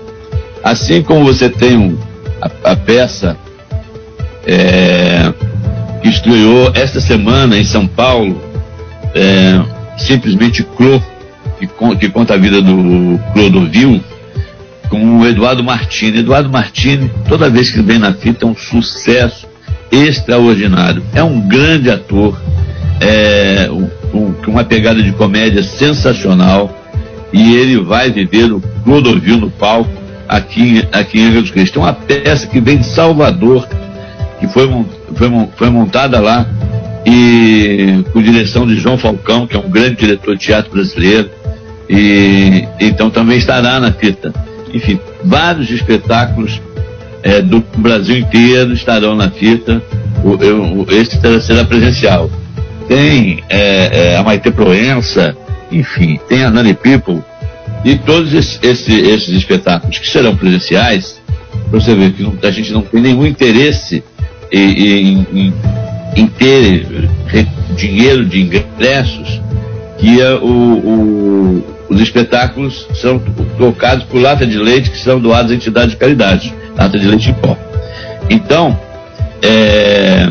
Assim 0.63 1.03
como 1.03 1.25
você 1.25 1.49
tem 1.49 1.79
um, 1.79 1.97
a, 2.39 2.73
a, 2.73 2.77
peça 2.77 3.39
é, 4.47 5.33
que 6.03 6.11
estreou 6.11 6.71
esta 6.75 7.01
semana 7.01 7.57
em 7.57 7.65
São 7.65 7.87
Paulo, 7.87 8.39
é, 9.15 9.63
simplesmente 9.97 10.63
Clô, 10.63 11.01
que, 11.59 11.67
que, 11.97 12.11
conta 12.11 12.35
a 12.35 12.37
vida 12.37 12.61
do 12.61 13.19
Clodovil, 13.33 13.99
com 14.91 15.21
o 15.21 15.27
Eduardo 15.27 15.65
Martini. 15.65 16.19
Eduardo 16.19 16.51
Martini, 16.51 17.11
toda 17.27 17.49
vez 17.49 17.71
que 17.71 17.81
vem 17.81 17.99
na 17.99 18.13
fita, 18.13 18.45
é 18.45 18.47
um 18.47 18.55
sucesso 18.55 19.47
extraordinário. 19.91 21.03
É 21.15 21.23
um 21.23 21.41
grande 21.41 21.91
ator 21.91 22.39
é, 23.01 23.71
um, 23.71 24.35
uma 24.49 24.65
pegada 24.65 25.03
de 25.03 25.13
comédia 25.13 25.63
sensacional 25.63 26.84
e 27.35 27.57
ele 27.57 27.81
vai 27.81 28.13
viver 28.13 28.53
o 28.53 28.61
Clodovil 28.85 29.37
no 29.39 29.51
palco 29.51 29.91
aqui, 30.29 30.87
aqui 30.93 31.21
em 31.21 31.33
dos 31.33 31.51
Cristo. 31.51 31.75
Tem 31.75 31.83
uma 31.83 31.93
peça 31.93 32.47
que 32.47 32.61
vem 32.61 32.79
de 32.79 32.87
Salvador, 32.87 33.67
que 34.39 34.47
foi, 34.47 34.71
foi, 35.17 35.49
foi 35.57 35.69
montada 35.69 36.21
lá 36.21 36.47
e 37.05 38.05
com 38.13 38.23
direção 38.23 38.65
de 38.65 38.77
João 38.77 38.97
Falcão, 38.97 39.49
que 39.49 39.57
é 39.57 39.59
um 39.59 39.69
grande 39.69 39.97
diretor 39.97 40.37
de 40.37 40.45
teatro 40.45 40.71
brasileiro, 40.71 41.29
e 41.91 42.69
então 42.79 43.11
também 43.11 43.37
estará 43.37 43.81
na 43.81 43.93
fita. 43.93 44.33
Enfim, 44.73 45.01
vários 45.25 45.69
espetáculos 45.73 46.63
é, 47.25 47.43
do 47.43 47.65
Brasil 47.79 48.17
inteiro 48.17 48.73
estarão 48.73 49.17
na 49.17 49.29
fita. 49.29 49.83
O, 50.23 50.41
eu, 50.41 50.87
esse 50.89 51.19
será 51.43 51.65
presencial 51.65 52.31
tem 52.87 53.43
é, 53.49 54.13
é, 54.13 54.17
a 54.17 54.23
Maite 54.23 54.51
Proença, 54.51 55.37
enfim, 55.71 56.19
tem 56.29 56.45
a 56.45 56.51
Nani 56.51 56.75
People, 56.75 57.23
e 57.85 57.97
todos 57.97 58.33
esses, 58.33 58.59
esses, 58.63 58.89
esses 58.89 59.29
espetáculos 59.29 59.99
que 59.99 60.09
serão 60.09 60.35
presenciais, 60.35 61.21
você 61.71 61.95
ver 61.95 62.13
que 62.13 62.23
não, 62.23 62.35
a 62.43 62.51
gente 62.51 62.73
não 62.73 62.83
tem 62.83 63.01
nenhum 63.01 63.27
interesse 63.27 64.03
em, 64.51 65.27
em, 65.33 65.55
em 66.17 66.27
ter 66.27 66.87
dinheiro 67.77 68.25
de 68.25 68.41
ingressos, 68.41 69.41
que 69.99 70.21
é 70.21 70.35
o, 70.35 70.47
o, 70.47 71.65
os 71.91 72.01
espetáculos 72.01 72.87
são 72.95 73.19
trocados 73.57 74.05
por 74.05 74.21
lata 74.21 74.47
de 74.47 74.59
leite 74.59 74.91
que 74.91 74.99
são 74.99 75.21
doados 75.21 75.53
a 75.53 75.55
entidades 75.55 75.91
de 75.91 75.97
caridade, 75.97 76.55
lata 76.77 76.99
de 76.99 77.07
leite 77.07 77.31
em 77.31 77.35
pó. 77.35 77.57
Então, 78.31 78.79
é, 79.43 80.31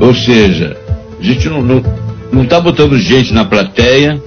ou 0.00 0.14
seja, 0.14 0.76
a 1.20 1.22
gente 1.22 1.48
não 1.48 2.42
está 2.42 2.58
botando 2.58 2.98
gente 2.98 3.34
na 3.34 3.44
plateia 3.44 4.20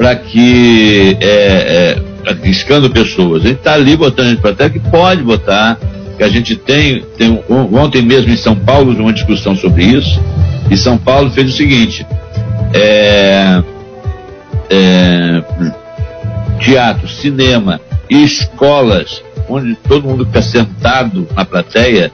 para 0.00 0.16
que 0.16 1.14
é, 1.20 1.98
é, 2.24 2.30
arriscando 2.30 2.88
pessoas. 2.88 3.44
A 3.44 3.48
gente 3.48 3.58
está 3.58 3.74
ali 3.74 3.94
botando 3.94 4.28
gente 4.28 4.36
na 4.36 4.40
plateia 4.40 4.70
que 4.70 4.80
pode 4.80 5.22
botar, 5.22 5.78
que 6.16 6.24
a 6.24 6.28
gente 6.30 6.56
tem, 6.56 7.02
tem 7.18 7.38
ontem 7.70 8.00
mesmo 8.00 8.32
em 8.32 8.36
São 8.38 8.56
Paulo 8.56 8.92
uma 8.98 9.12
discussão 9.12 9.54
sobre 9.54 9.84
isso, 9.84 10.18
e 10.70 10.76
São 10.78 10.96
Paulo 10.96 11.30
fez 11.30 11.52
o 11.52 11.54
seguinte, 11.54 12.06
é, 12.72 13.62
é, 14.70 15.42
teatro, 16.60 17.06
cinema 17.06 17.78
e 18.08 18.24
escolas 18.24 19.22
onde 19.50 19.74
todo 19.86 20.08
mundo 20.08 20.24
fica 20.24 20.40
sentado 20.40 21.28
na 21.36 21.44
plateia 21.44 22.10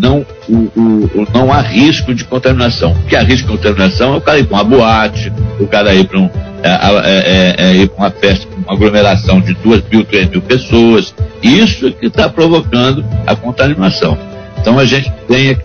não, 0.00 0.24
o, 0.48 0.54
o, 0.54 1.28
não 1.32 1.52
há 1.52 1.60
risco 1.60 2.14
de 2.14 2.24
contaminação. 2.24 2.92
O 2.92 3.06
que 3.06 3.14
há 3.14 3.22
risco 3.22 3.48
de 3.48 3.56
contaminação 3.56 4.14
é 4.14 4.16
o 4.16 4.20
cara 4.20 4.38
ir 4.38 4.44
para 4.44 4.56
uma 4.56 4.64
boate, 4.64 5.32
o 5.58 5.66
cara 5.66 5.94
ir 5.94 6.04
para 6.04 6.18
um, 6.18 6.30
é, 6.62 6.68
é, 6.68 7.54
é, 7.58 7.82
é, 7.82 7.90
uma 7.96 8.10
festa, 8.10 8.46
uma 8.56 8.74
aglomeração 8.74 9.40
de 9.40 9.52
duas 9.54 9.82
mil, 9.90 10.04
três 10.04 10.28
mil 10.30 10.40
pessoas. 10.40 11.14
Isso 11.42 11.88
é 11.88 11.90
que 11.90 12.06
está 12.06 12.28
provocando 12.28 13.04
a 13.26 13.36
contaminação. 13.36 14.16
Então 14.58 14.78
a 14.78 14.84
gente 14.86 15.12
tem, 15.28 15.56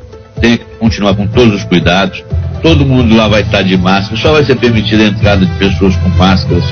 tem 0.42 0.58
que 0.58 0.66
continuar 0.80 1.16
com 1.16 1.28
todos 1.28 1.56
os 1.56 1.64
cuidados. 1.64 2.24
Todo 2.62 2.86
mundo 2.86 3.16
lá 3.16 3.28
vai 3.28 3.42
estar 3.42 3.62
de 3.62 3.78
máscara, 3.78 4.20
só 4.20 4.34
vai 4.34 4.44
ser 4.44 4.56
permitida 4.56 5.04
a 5.04 5.08
entrada 5.08 5.46
de 5.46 5.52
pessoas 5.58 5.96
com 5.98 6.10
máscaras. 6.10 6.64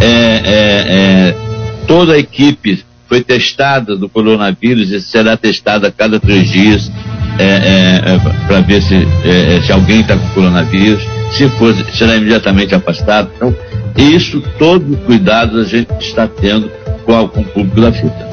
É, 0.00 1.34
toda 1.86 2.12
a 2.12 2.18
equipe 2.18 2.84
foi 3.08 3.22
testada 3.22 3.96
do 3.96 4.08
coronavírus 4.08 4.90
e 4.90 5.00
será 5.00 5.36
testada 5.36 5.88
a 5.88 5.90
cada 5.90 6.20
três 6.20 6.50
dias 6.50 6.92
é, 7.38 7.44
é, 7.44 8.14
é 8.14 8.46
para 8.46 8.60
ver 8.60 8.82
se, 8.82 8.94
é, 8.94 9.56
é, 9.56 9.62
se 9.62 9.72
alguém 9.72 10.00
está 10.00 10.16
com 10.16 10.28
coronavírus. 10.28 11.02
Se 11.32 11.48
for, 11.50 11.74
será 11.92 12.16
imediatamente 12.16 12.74
afastado. 12.74 13.30
Então, 13.36 13.54
isso, 13.96 14.42
todo 14.58 14.96
cuidado 15.04 15.60
a 15.60 15.64
gente 15.64 15.90
está 16.00 16.26
tendo 16.26 16.70
com, 17.04 17.28
com 17.28 17.40
o 17.40 17.44
público 17.44 17.80
da 17.80 17.92
fita. 17.92 18.28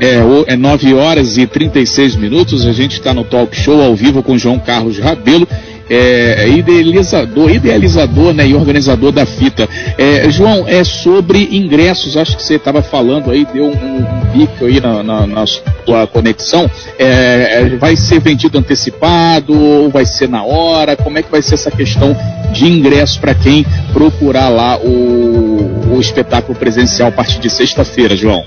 É, 0.00 0.52
é 0.52 0.56
9 0.56 0.94
horas 0.94 1.36
e 1.36 1.46
36 1.46 2.16
minutos. 2.16 2.66
A 2.66 2.72
gente 2.72 2.92
está 2.92 3.12
no 3.12 3.24
talk 3.24 3.54
show 3.56 3.82
ao 3.82 3.94
vivo 3.94 4.22
com 4.22 4.38
João 4.38 4.58
Carlos 4.58 4.98
Rabelo 4.98 5.46
é, 5.88 6.44
é, 6.44 6.48
idealizador, 6.48 7.50
idealizador 7.50 8.34
né, 8.34 8.46
e 8.46 8.54
organizador 8.54 9.10
da 9.10 9.24
fita. 9.24 9.68
É, 9.96 10.30
João, 10.30 10.68
é 10.68 10.84
sobre 10.84 11.48
ingressos, 11.56 12.16
acho 12.16 12.36
que 12.36 12.42
você 12.42 12.54
estava 12.54 12.82
falando 12.82 13.30
aí, 13.30 13.46
deu 13.52 13.64
um, 13.64 13.98
um 13.98 14.20
pico 14.32 14.66
aí 14.66 14.80
na, 14.80 15.02
na, 15.02 15.26
na 15.26 15.46
sua 15.46 16.06
conexão. 16.06 16.70
É, 16.98 17.62
é, 17.62 17.76
vai 17.76 17.96
ser 17.96 18.20
vendido 18.20 18.58
antecipado 18.58 19.58
ou 19.58 19.88
vai 19.88 20.04
ser 20.04 20.28
na 20.28 20.44
hora? 20.44 20.94
Como 20.96 21.18
é 21.18 21.22
que 21.22 21.30
vai 21.30 21.40
ser 21.40 21.54
essa 21.54 21.70
questão 21.70 22.14
de 22.52 22.66
ingresso 22.66 23.18
para 23.20 23.34
quem 23.34 23.64
procurar 23.92 24.48
lá 24.48 24.78
o, 24.78 25.94
o 25.94 26.00
espetáculo 26.00 26.58
presencial 26.58 27.08
a 27.08 27.12
partir 27.12 27.40
de 27.40 27.48
sexta-feira, 27.48 28.14
João? 28.14 28.44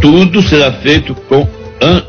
Tudo 0.00 0.40
será 0.42 0.70
feito 0.72 1.14
com, 1.28 1.48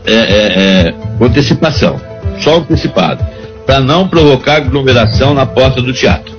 é, 0.05 0.93
com 1.17 1.25
antecipação, 1.25 1.99
só 2.39 2.57
antecipado 2.57 3.36
para 3.67 3.81
não 3.81 4.07
provocar 4.07 4.55
aglomeração 4.55 5.33
na 5.33 5.45
porta 5.45 5.81
do 5.81 5.91
teatro. 5.91 6.33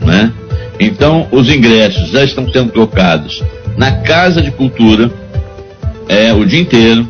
Né? 0.00 0.32
Então, 0.80 1.28
os 1.30 1.48
ingressos 1.48 2.10
já 2.10 2.24
estão 2.24 2.50
sendo 2.50 2.72
trocados 2.72 3.44
na 3.76 3.92
Casa 3.92 4.40
de 4.40 4.50
Cultura 4.50 5.10
é, 6.08 6.32
o 6.32 6.44
dia 6.44 6.60
inteiro. 6.60 7.06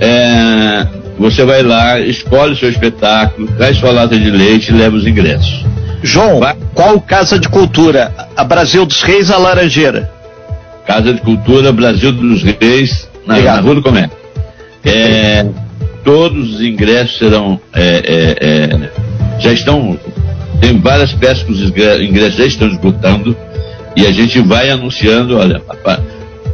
É, 0.00 0.86
você 1.18 1.44
vai 1.44 1.62
lá, 1.62 2.00
escolhe 2.00 2.54
o 2.54 2.56
seu 2.56 2.70
espetáculo, 2.70 3.46
traz 3.58 3.76
sua 3.76 3.92
lata 3.92 4.18
de 4.18 4.30
leite 4.30 4.70
e 4.70 4.74
leva 4.74 4.96
os 4.96 5.06
ingressos. 5.06 5.64
João, 6.02 6.40
vai. 6.40 6.56
qual 6.74 7.00
Casa 7.00 7.38
de 7.38 7.48
Cultura? 7.48 8.12
A 8.34 8.42
Brasil 8.42 8.84
dos 8.84 9.02
Reis 9.02 9.30
ou 9.30 9.36
a 9.36 9.38
Laranjeira? 9.38 10.10
Casa 10.86 11.12
de 11.12 11.20
Cultura 11.20 11.70
Brasil 11.72 12.10
dos 12.10 12.42
Reis, 12.42 13.08
na, 13.26 13.38
na 13.38 13.60
Rua 13.60 13.76
do 13.76 13.82
Comércio. 13.82 14.16
É, 14.84 15.46
todos 16.04 16.54
os 16.54 16.60
ingressos 16.60 17.18
serão 17.18 17.60
é, 17.74 17.82
é, 17.82 18.36
é, 18.40 19.40
já 19.40 19.52
estão 19.52 19.98
tem 20.60 20.78
várias 20.78 21.12
peças 21.12 21.42
que 21.42 21.52
os 21.52 21.60
ingressos 22.00 22.36
já 22.36 22.46
estão 22.46 22.68
esgotando 22.68 23.36
e 23.96 24.06
a 24.06 24.12
gente 24.12 24.40
vai 24.40 24.70
anunciando 24.70 25.36
olha 25.36 25.60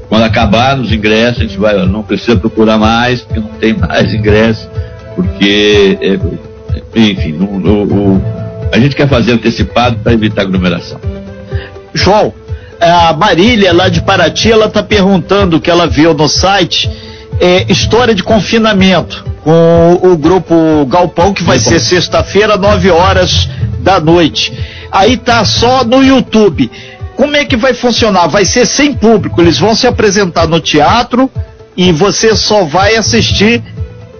quando 0.08 0.22
acabar 0.22 0.78
os 0.78 0.90
ingressos, 0.90 1.42
a 1.42 1.44
gente 1.44 1.58
vai, 1.58 1.86
não 1.86 2.02
precisa 2.02 2.36
procurar 2.36 2.78
mais, 2.78 3.20
porque 3.20 3.40
não 3.40 3.48
tem 3.48 3.74
mais 3.74 4.12
ingressos, 4.12 4.66
porque, 5.14 5.98
é, 6.00 6.18
enfim, 6.98 7.36
a 8.72 8.78
gente 8.78 8.96
quer 8.96 9.08
fazer 9.08 9.32
antecipado 9.32 9.98
para 9.98 10.12
evitar 10.12 10.42
aglomeração. 10.42 10.98
João, 11.92 12.32
a 12.80 13.12
Marília, 13.12 13.72
lá 13.72 13.88
de 13.88 14.00
Paraty, 14.00 14.50
ela 14.50 14.66
está 14.66 14.82
perguntando 14.82 15.56
o 15.56 15.60
que 15.60 15.70
ela 15.70 15.86
viu 15.86 16.14
no 16.14 16.28
site, 16.28 16.90
é, 17.40 17.70
história 17.70 18.14
de 18.14 18.22
confinamento, 18.22 19.24
com 19.42 20.00
o 20.02 20.16
grupo 20.16 20.86
Galpão, 20.86 21.32
que 21.32 21.42
vai 21.42 21.58
ser 21.58 21.80
sexta-feira, 21.80 22.56
9 22.56 22.90
horas 22.90 23.48
da 23.80 24.00
noite. 24.00 24.52
Aí 24.90 25.16
tá 25.16 25.44
só 25.44 25.84
no 25.84 26.02
YouTube. 26.02 26.70
Como 27.16 27.36
é 27.36 27.44
que 27.44 27.56
vai 27.56 27.74
funcionar? 27.74 28.28
Vai 28.28 28.44
ser 28.44 28.66
sem 28.66 28.92
público, 28.94 29.40
eles 29.40 29.58
vão 29.58 29.74
se 29.74 29.86
apresentar 29.86 30.46
no 30.46 30.60
teatro 30.60 31.30
e 31.76 31.92
você 31.92 32.34
só 32.36 32.64
vai 32.64 32.96
assistir 32.96 33.62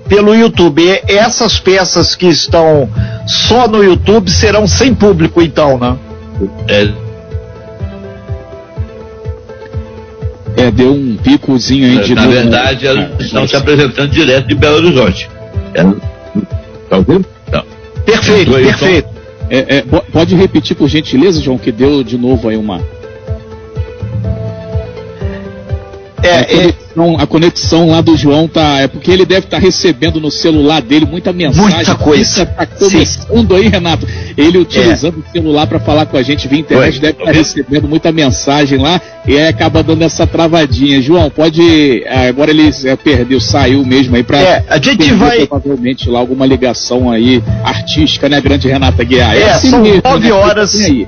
pelo 0.09 0.35
YouTube. 0.35 0.83
E 0.83 1.13
essas 1.13 1.59
peças 1.61 2.15
que 2.15 2.27
estão 2.27 2.89
só 3.27 3.69
no 3.69 3.83
YouTube 3.85 4.31
serão 4.31 4.67
sem 4.67 4.95
público, 4.95 5.43
então, 5.43 5.79
né? 5.79 5.97
É, 6.69 6.89
É, 10.57 10.71
deu 10.71 10.93
um 10.93 11.17
picozinho 11.17 11.87
aí 11.87 12.05
de 12.05 12.15
Na 12.15 12.23
novo. 12.23 12.35
verdade, 12.35 12.87
elas 12.87 13.11
ah, 13.13 13.23
estão 13.23 13.47
se 13.47 13.57
apresentando 13.57 14.11
direto 14.11 14.49
de 14.49 14.55
Belo 14.55 14.77
Horizonte. 14.77 15.29
É, 15.75 15.83
tá 16.89 16.97
ouvindo? 16.97 17.25
Não. 17.53 17.65
Perfeito, 18.05 18.51
então, 18.51 18.63
perfeito. 18.63 19.09
É, 19.51 19.77
é, 19.79 19.83
pode 19.83 20.35
repetir, 20.35 20.77
por 20.77 20.89
gentileza, 20.89 21.41
João, 21.41 21.59
que 21.59 21.73
deu 21.73 22.03
de 22.03 22.19
novo 22.19 22.49
aí 22.49 22.57
uma. 22.57 22.81
É, 26.23 26.69
é, 26.69 26.75
conexão, 26.99 27.17
a 27.19 27.27
conexão 27.27 27.91
lá 27.91 28.01
do 28.01 28.17
João 28.17 28.49
tá. 28.49 28.81
É 28.81 28.89
porque 28.89 29.11
ele 29.11 29.25
deve 29.25 29.47
estar 29.47 29.59
tá 29.59 29.63
recebendo 29.63 30.21
no 30.21 30.31
celular 30.31 30.83
dele 30.83 31.07
muita 31.07 31.33
mensagem. 31.33 31.75
Muita 31.75 31.95
coisa. 31.95 32.47
Tá 32.47 32.67
começando 32.67 33.49
Sim. 33.49 33.57
aí, 33.57 33.69
Renato. 33.69 34.07
Ele 34.37 34.59
utilizando 34.59 35.17
é. 35.25 35.29
o 35.29 35.33
celular 35.33 35.67
para 35.67 35.79
falar 35.79 36.07
com 36.07 36.17
a 36.17 36.23
gente 36.23 36.49
via 36.49 36.61
internet, 36.61 36.95
Oi. 36.95 37.01
deve 37.01 37.13
estar 37.13 37.25
tá 37.25 37.33
recebendo 37.33 37.89
muita 37.89 38.11
mensagem 38.13 38.79
lá 38.79 39.01
e 39.27 39.37
aí 39.37 39.47
acaba 39.47 39.83
dando 39.83 40.03
essa 40.03 40.27
travadinha. 40.27 41.01
João, 41.03 41.31
pode. 41.31 41.61
Agora 42.29 42.51
ele 42.51 42.71
é, 42.85 42.97
perdeu, 42.97 43.41
saiu 43.41 43.85
mesmo 43.85 44.17
aí 44.17 44.23
para. 44.23 44.39
É, 44.39 44.65
a 44.69 44.79
gente 44.79 45.13
vai. 45.13 45.47
Provavelmente 45.47 46.09
lá 46.09 46.19
alguma 46.19 46.47
ligação 46.47 47.11
aí 47.11 47.43
artística, 47.63 48.29
né, 48.29 48.41
grande 48.41 48.69
Renata 48.69 49.05
Guiar? 49.05 49.35
É, 49.35 49.41
é 49.41 49.51
assim 49.51 49.71
são 49.71 49.83
mesmo, 49.83 50.03
9 50.03 50.29
né? 50.29 50.33
horas 50.33 50.75
e 50.75 51.07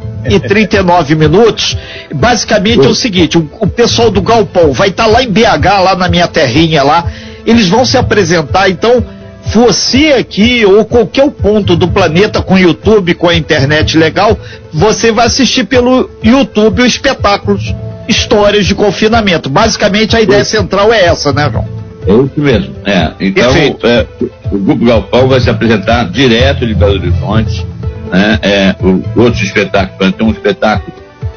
39 0.49 1.15
minutos. 1.15 1.77
Basicamente 2.15 2.81
Oi. 2.81 2.87
é 2.87 2.89
o 2.91 2.95
seguinte: 2.95 3.39
o, 3.39 3.49
o 3.61 3.67
pessoal 3.67 4.11
do 4.11 4.21
Galpão 4.21 4.73
vai 4.73 4.89
estar 4.89 5.05
tá 5.05 5.11
lá 5.11 5.23
em 5.23 5.31
BH 5.31 5.80
lá 5.81 5.95
na 5.95 6.09
minha 6.09 6.27
terrinha 6.27 6.83
lá, 6.83 7.05
eles 7.47 7.69
vão 7.69 7.85
se 7.85 7.97
apresentar, 7.97 8.69
então 8.69 9.05
você 9.47 10.15
aqui 10.19 10.65
ou 10.65 10.85
qualquer 10.85 11.29
ponto 11.31 11.75
do 11.75 11.89
planeta 11.89 12.41
com 12.41 12.59
YouTube, 12.59 13.15
com 13.15 13.29
a 13.29 13.35
internet 13.35 13.99
legal, 13.99 14.39
você 14.73 15.11
vai 15.11 15.27
assistir 15.27 15.65
pelo 15.65 16.09
YouTube 16.23 16.83
o 16.83 16.87
espetáculos 16.87 17.75
Histórias 18.09 18.67
de 18.67 18.75
Confinamento. 18.75 19.49
Basicamente 19.49 20.17
a 20.17 20.21
ideia 20.21 20.45
central 20.45 20.93
é 20.93 21.05
essa, 21.05 21.33
né, 21.33 21.49
João? 21.51 21.67
É 22.07 22.13
isso 22.13 22.41
mesmo. 22.41 22.75
É. 22.85 23.13
Então, 23.21 23.51
é, 23.85 24.07
o 24.51 24.59
Grupo 24.59 24.85
Galpão 24.85 25.29
vai 25.29 25.41
se 25.41 25.51
apresentar 25.51 26.11
direto 26.11 26.67
de 26.67 26.75
Belo 26.75 26.95
Horizonte. 26.95 27.67
Né? 28.11 28.39
É, 28.43 28.77
o, 28.81 29.03
outros 29.21 29.43
espetáculos, 29.43 30.15
tem 30.15 30.27
um 30.27 30.31
espetáculo, 30.31 30.93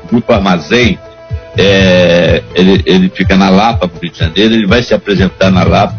Grupo 0.10 0.34
Armazém, 0.34 0.98
é, 1.58 2.42
ele, 2.56 2.82
ele 2.86 3.10
fica 3.10 3.36
na 3.36 3.50
Lapa, 3.50 3.90
no 3.92 4.00
Rio 4.00 4.12
de 4.12 4.20
Janeiro, 4.20 4.54
ele 4.54 4.68
vai 4.68 4.82
se 4.82 4.94
apresentar 4.94 5.52
na 5.52 5.64
Lapa, 5.64 5.96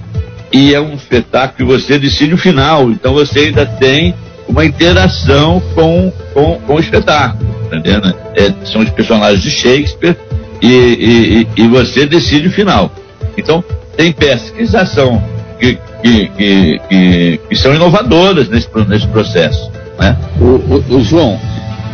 e 0.52 0.74
é 0.74 0.80
um 0.80 0.94
espetáculo 0.94 1.56
que 1.56 1.64
você 1.64 1.98
decide 1.98 2.34
o 2.34 2.38
final, 2.38 2.90
então 2.90 3.12
você 3.14 3.40
ainda 3.40 3.66
tem 3.66 4.14
uma 4.48 4.64
interação 4.64 5.60
com, 5.74 6.12
com, 6.32 6.60
com 6.60 6.74
o 6.74 6.80
espetáculo, 6.80 7.44
entendendo? 7.66 8.14
É, 8.36 8.52
são 8.66 8.82
os 8.82 8.90
personagens 8.90 9.42
de 9.42 9.50
Shakespeare 9.50 10.16
e, 10.60 11.46
e, 11.56 11.62
e, 11.62 11.68
você 11.68 12.06
decide 12.06 12.48
o 12.48 12.52
final. 12.52 12.92
Então, 13.36 13.64
tem 13.96 14.12
peças 14.12 14.50
que 14.50 14.66
são, 14.66 15.22
que, 15.58 15.78
que, 16.02 16.28
que, 16.28 16.80
que, 16.88 17.40
que 17.48 17.56
são 17.56 17.74
inovadoras 17.74 18.48
nesse, 18.48 18.68
nesse 18.88 19.06
processo. 19.08 19.70
Né? 19.98 20.16
O, 20.40 20.44
o, 20.44 20.96
o 20.98 21.04
João, 21.04 21.38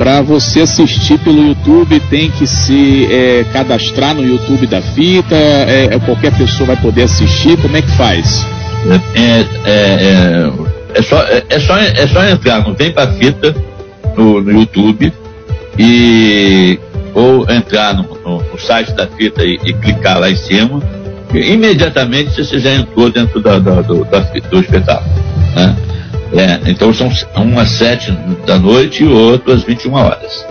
para 0.01 0.23
você 0.23 0.61
assistir 0.61 1.19
pelo 1.19 1.47
YouTube, 1.49 2.01
tem 2.09 2.31
que 2.31 2.47
se 2.47 3.07
é, 3.13 3.45
cadastrar 3.53 4.15
no 4.15 4.27
YouTube 4.27 4.67
da 4.67 4.81
fita? 4.81 5.35
É, 5.35 5.91
é, 5.93 5.99
qualquer 5.99 6.35
pessoa 6.39 6.69
vai 6.69 6.77
poder 6.77 7.03
assistir? 7.03 7.59
Como 7.59 7.77
é 7.77 7.83
que 7.83 7.91
faz? 7.91 8.47
É, 9.15 9.21
é, 9.21 9.47
é, 9.67 10.51
é 10.95 11.03
só, 11.03 11.23
é, 11.23 11.61
só, 11.61 11.77
é 11.77 12.07
só 12.07 12.25
entrar 12.27 12.67
no 12.67 12.73
Vem 12.73 12.91
Pra 12.93 13.09
Fita 13.09 13.55
no, 14.17 14.41
no 14.41 14.51
YouTube 14.51 15.13
e 15.79 16.79
ou 17.13 17.45
entrar 17.51 17.93
no, 17.93 18.05
no, 18.25 18.43
no 18.43 18.59
site 18.59 18.93
da 18.93 19.07
fita 19.07 19.45
e, 19.45 19.61
e, 19.63 19.75
clicar 19.75 20.19
lá 20.19 20.31
em 20.31 20.37
cima. 20.37 20.81
Imediatamente 21.35 22.43
você 22.43 22.59
já 22.59 22.73
entrou 22.73 23.11
dentro 23.11 23.39
da, 23.39 23.59
da, 23.59 23.83
do, 23.83 24.03
da, 24.07 24.21
do 24.21 24.61
espetáculo. 24.61 25.11
É, 26.33 26.71
então 26.71 26.95
são 26.95 27.11
um 27.37 27.59
às 27.59 27.71
sete 27.71 28.13
da 28.47 28.59
noite 28.59 29.03
e 29.03 29.07
outro 29.07 29.53
às 29.53 29.63
21 29.63 29.93
horas. 29.95 30.45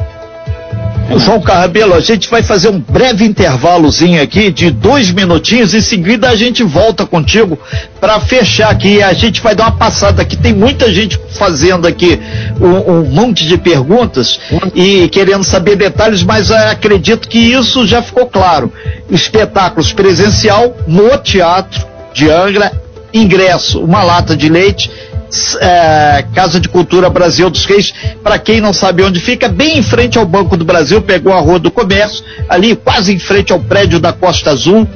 João 1.17 1.41
Carrabelo, 1.41 1.95
a 1.95 1.99
gente 1.99 2.29
vai 2.29 2.43
fazer 2.43 2.69
um 2.69 2.79
breve 2.79 3.25
intervalozinho 3.25 4.21
aqui 4.21 4.51
de 4.51 4.69
dois 4.69 5.11
minutinhos. 5.11 5.73
Em 5.73 5.81
seguida 5.81 6.29
a 6.29 6.35
gente 6.35 6.61
volta 6.61 7.05
contigo 7.05 7.57
para 7.99 8.19
fechar 8.19 8.69
aqui. 8.69 9.01
A 9.01 9.13
gente 9.13 9.41
vai 9.41 9.55
dar 9.55 9.63
uma 9.65 9.71
passada 9.71 10.21
aqui. 10.21 10.37
Tem 10.37 10.53
muita 10.53 10.91
gente 10.91 11.19
fazendo 11.31 11.87
aqui 11.87 12.19
um, 12.61 12.93
um 12.93 13.05
monte 13.05 13.47
de 13.47 13.57
perguntas 13.57 14.39
e 14.75 15.07
querendo 15.09 15.43
saber 15.43 15.75
detalhes, 15.75 16.21
mas 16.21 16.51
acredito 16.51 17.27
que 17.27 17.39
isso 17.39 17.87
já 17.87 18.03
ficou 18.03 18.27
claro. 18.27 18.71
Espetáculos 19.09 19.91
presencial 19.91 20.75
no 20.85 21.17
Teatro 21.17 21.87
de 22.13 22.29
Angra, 22.29 22.71
ingresso, 23.11 23.83
uma 23.83 24.03
lata 24.03 24.37
de 24.37 24.47
leite 24.47 24.91
é, 25.59 26.25
Casa 26.33 26.59
de 26.59 26.67
Cultura 26.69 27.09
Brasil 27.09 27.49
dos 27.49 27.65
Reis, 27.65 27.93
para 28.23 28.39
quem 28.39 28.61
não 28.61 28.73
sabe 28.73 29.03
onde 29.03 29.19
fica, 29.19 29.47
bem 29.47 29.79
em 29.79 29.83
frente 29.83 30.17
ao 30.17 30.25
Banco 30.25 30.57
do 30.57 30.65
Brasil, 30.65 31.01
pegou 31.01 31.33
a 31.33 31.39
Rua 31.39 31.59
do 31.59 31.71
Comércio, 31.71 32.23
ali 32.47 32.75
quase 32.75 33.13
em 33.13 33.19
frente 33.19 33.51
ao 33.51 33.59
prédio 33.59 33.99
da 33.99 34.11
Costa 34.11 34.51
Azul, 34.51 34.87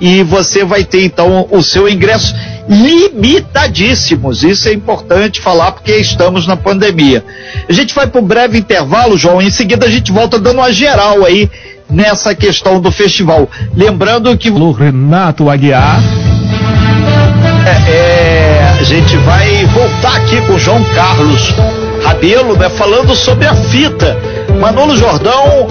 e 0.00 0.22
você 0.22 0.64
vai 0.64 0.82
ter 0.82 1.04
então 1.04 1.46
o 1.50 1.62
seu 1.62 1.88
ingresso 1.88 2.34
limitadíssimos. 2.68 4.42
Isso 4.42 4.68
é 4.68 4.72
importante 4.72 5.40
falar 5.40 5.72
porque 5.72 5.92
estamos 5.96 6.46
na 6.46 6.56
pandemia. 6.56 7.22
A 7.68 7.72
gente 7.72 7.94
vai 7.94 8.06
para 8.06 8.20
um 8.20 8.24
breve 8.24 8.58
intervalo, 8.58 9.18
João, 9.18 9.42
em 9.42 9.50
seguida 9.50 9.86
a 9.86 9.90
gente 9.90 10.10
volta 10.10 10.38
dando 10.38 10.58
uma 10.58 10.72
geral 10.72 11.24
aí 11.24 11.50
nessa 11.90 12.34
questão 12.34 12.80
do 12.80 12.90
festival. 12.90 13.50
Lembrando 13.74 14.34
que. 14.38 14.50
O 14.50 14.72
Renato 14.72 15.50
Aguiar. 15.50 16.00
É, 17.66 17.90
é, 17.92 18.39
a 18.80 18.82
gente 18.82 19.14
vai 19.18 19.66
voltar 19.66 20.16
aqui 20.16 20.40
com 20.46 20.58
João 20.58 20.82
Carlos 20.94 21.54
Rabelo, 22.02 22.56
né, 22.56 22.70
falando 22.70 23.14
sobre 23.14 23.46
a 23.46 23.54
fita. 23.54 24.16
Manolo 24.58 24.96
Jordão 24.96 25.66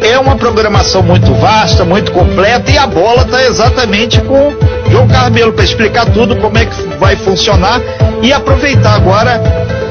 é 0.00 0.18
uma 0.18 0.34
programação 0.34 1.02
muito 1.02 1.30
vasta, 1.34 1.84
muito 1.84 2.10
completa 2.10 2.70
e 2.70 2.78
a 2.78 2.86
bola 2.86 3.20
está 3.20 3.44
exatamente 3.44 4.18
com 4.22 4.54
João 4.90 5.06
Carmelo 5.06 5.52
para 5.52 5.62
explicar 5.62 6.06
tudo 6.06 6.36
como 6.36 6.56
é 6.56 6.64
que 6.64 6.82
vai 6.98 7.16
funcionar 7.16 7.82
e 8.22 8.32
aproveitar 8.32 8.94
agora 8.94 9.36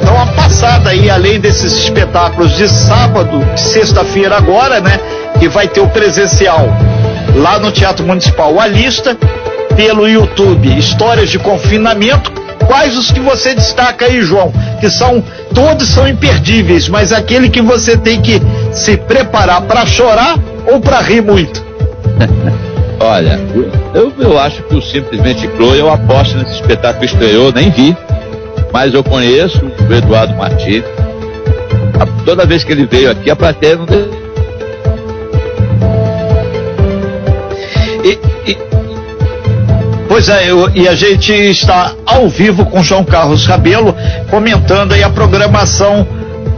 dar 0.04 0.12
uma 0.12 0.28
passada 0.34 0.90
aí 0.90 1.12
além 1.12 1.40
desses 1.40 1.74
espetáculos 1.74 2.58
de 2.58 2.68
sábado, 2.68 3.40
sexta-feira 3.56 4.36
agora, 4.36 4.80
né, 4.80 5.00
que 5.40 5.48
vai 5.48 5.68
ter 5.68 5.82
o 5.82 5.88
presencial 5.90 6.66
lá 7.36 7.60
no 7.60 7.72
Teatro 7.72 8.04
Municipal 8.04 8.60
A 8.60 8.66
Lista 8.66 9.16
pelo 9.76 10.08
YouTube 10.08 10.76
Histórias 10.76 11.30
de 11.30 11.38
Confinamento. 11.38 12.43
Quais 12.68 12.98
os 12.98 13.12
que 13.12 13.20
você 13.20 13.54
destaca 13.54 14.06
aí, 14.06 14.22
João? 14.22 14.52
Que 14.80 14.90
são 14.90 15.24
todos 15.54 15.88
são 15.90 16.08
imperdíveis, 16.08 16.90
mas 16.90 17.12
aquele 17.12 17.50
que 17.50 17.62
você 17.62 17.96
tem 17.98 18.22
que 18.22 18.42
se 18.72 18.98
preparar 18.98 19.62
para 19.62 19.86
chorar 19.86 20.38
ou 20.72 20.80
para 20.80 21.00
rir 21.02 21.22
muito? 21.22 21.64
Olha, 23.00 23.40
eu, 23.94 24.14
eu 24.18 24.40
acho 24.40 24.64
que 24.64 24.76
o 24.76 24.82
Simplesmente 24.82 25.50
Chloe, 25.58 25.80
eu 25.80 25.92
aposto 25.92 26.38
nesse 26.38 26.54
espetáculo 26.54 27.04
estreou, 27.04 27.52
nem 27.52 27.70
vi, 27.70 27.96
mas 28.72 28.94
eu 28.94 29.04
conheço 29.04 29.60
o 29.66 29.94
Eduardo 29.94 30.34
Martins. 30.36 30.84
Toda 32.26 32.46
vez 32.46 32.64
que 32.64 32.72
ele 32.72 32.86
veio 32.86 33.12
aqui, 33.12 33.30
a 33.30 33.36
plateia 33.36 33.76
não 33.76 33.86
e, 38.04 38.20
e, 38.46 38.58
Pois 40.14 40.30
é, 40.30 40.52
eu, 40.52 40.70
e 40.76 40.88
a 40.88 40.94
gente 40.94 41.34
está 41.34 41.92
ao 42.06 42.30
vivo 42.30 42.68
com 42.68 42.84
João 42.84 43.04
Carlos 43.04 43.48
Cabelo 43.48 43.96
comentando 44.30 44.92
aí 44.92 45.02
a 45.02 45.10
programação 45.10 46.08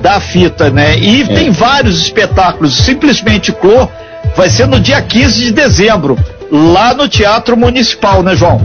da 0.02 0.20
fita, 0.20 0.70
né? 0.70 1.00
E 1.00 1.22
é. 1.22 1.26
tem 1.28 1.52
vários 1.52 2.02
espetáculos, 2.02 2.76
simplesmente 2.76 3.54
Clô 3.54 3.88
vai 4.36 4.50
ser 4.50 4.68
no 4.68 4.78
dia 4.78 5.02
15 5.02 5.46
de 5.46 5.52
dezembro. 5.54 6.20
lá 6.52 6.94
no 6.94 7.08
Teatro 7.08 7.56
Municipal, 7.56 8.22
né, 8.22 8.36
João? 8.36 8.60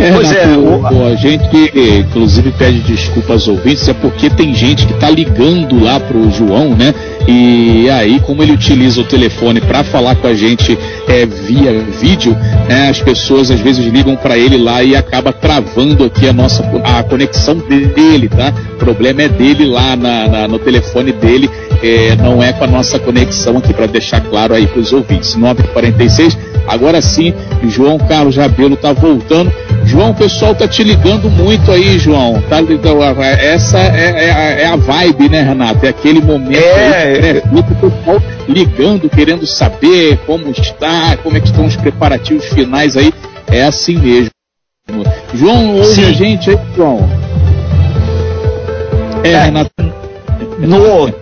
É, 0.00 0.12
pois 0.12 0.32
é, 0.32 0.46
o... 0.56 1.06
a 1.06 1.14
gente 1.14 1.72
inclusive 2.00 2.50
pede 2.52 2.80
desculpas 2.80 3.30
aos 3.32 3.48
ouvintes, 3.48 3.88
é 3.88 3.92
porque 3.92 4.30
tem 4.30 4.54
gente 4.54 4.86
que 4.86 4.94
tá 4.94 5.10
ligando 5.10 5.82
lá 5.82 6.00
pro 6.00 6.30
João, 6.30 6.74
né? 6.74 6.94
E 7.28 7.88
aí, 7.90 8.18
como 8.20 8.42
ele 8.42 8.52
utiliza 8.52 9.00
o 9.00 9.04
telefone 9.04 9.60
para 9.60 9.84
falar 9.84 10.16
com 10.16 10.26
a 10.26 10.34
gente 10.34 10.76
é, 11.06 11.26
via 11.26 11.72
vídeo, 12.00 12.36
né, 12.68 12.88
as 12.88 13.00
pessoas 13.00 13.50
às 13.50 13.60
vezes 13.60 13.84
ligam 13.86 14.16
para 14.16 14.38
ele 14.38 14.56
lá 14.56 14.82
e 14.82 14.96
acaba 14.96 15.32
travando 15.32 16.04
aqui 16.04 16.28
a 16.28 16.32
nossa 16.32 16.64
a 16.82 17.02
conexão 17.02 17.56
dele, 17.56 18.28
tá? 18.28 18.52
O 18.74 18.76
problema 18.78 19.22
é 19.22 19.28
dele 19.28 19.66
lá 19.66 19.94
na, 19.96 20.28
na 20.28 20.48
no 20.48 20.58
telefone 20.58 21.12
dele, 21.12 21.50
é, 21.82 22.16
não 22.16 22.42
é 22.42 22.52
com 22.52 22.64
a 22.64 22.66
nossa 22.66 22.98
conexão 22.98 23.58
aqui, 23.58 23.72
para 23.72 23.86
deixar 23.86 24.20
claro 24.22 24.54
aí 24.54 24.66
para 24.66 24.80
os 24.80 24.92
ouvintes. 24.92 25.34
946, 25.36 26.38
agora 26.66 27.00
sim, 27.00 27.34
João 27.64 27.98
Carlos 27.98 28.36
Rabelo 28.36 28.76
tá 28.76 28.92
voltando. 28.92 29.52
João, 29.90 30.10
o 30.10 30.14
pessoal 30.14 30.54
tá 30.54 30.68
te 30.68 30.84
ligando 30.84 31.28
muito 31.28 31.72
aí, 31.72 31.98
João. 31.98 32.40
Tá, 32.42 32.58
essa 33.24 33.76
é, 33.76 34.28
é, 34.28 34.62
é 34.62 34.66
a 34.66 34.76
vibe, 34.76 35.28
né, 35.28 35.42
Renato? 35.42 35.84
É 35.84 35.88
aquele 35.88 36.20
momento 36.20 36.62
é... 36.62 37.02
aí, 37.02 37.20
né, 37.20 37.42
pessoal 37.50 38.22
ligando, 38.48 39.10
querendo 39.10 39.44
saber 39.48 40.16
como 40.26 40.48
está, 40.50 41.16
como 41.16 41.36
é 41.36 41.40
que 41.40 41.48
estão 41.48 41.66
os 41.66 41.74
preparativos 41.74 42.46
finais 42.50 42.96
aí. 42.96 43.12
É 43.48 43.64
assim 43.64 43.96
mesmo. 43.96 44.30
João, 45.34 45.78
ouve 45.78 45.96
Sim. 45.96 46.04
a 46.04 46.12
gente 46.12 46.50
aí, 46.50 46.58
João. 46.76 47.10
É, 49.24 49.32
é 49.32 49.42
Renato. 49.42 49.70
No 50.60 51.12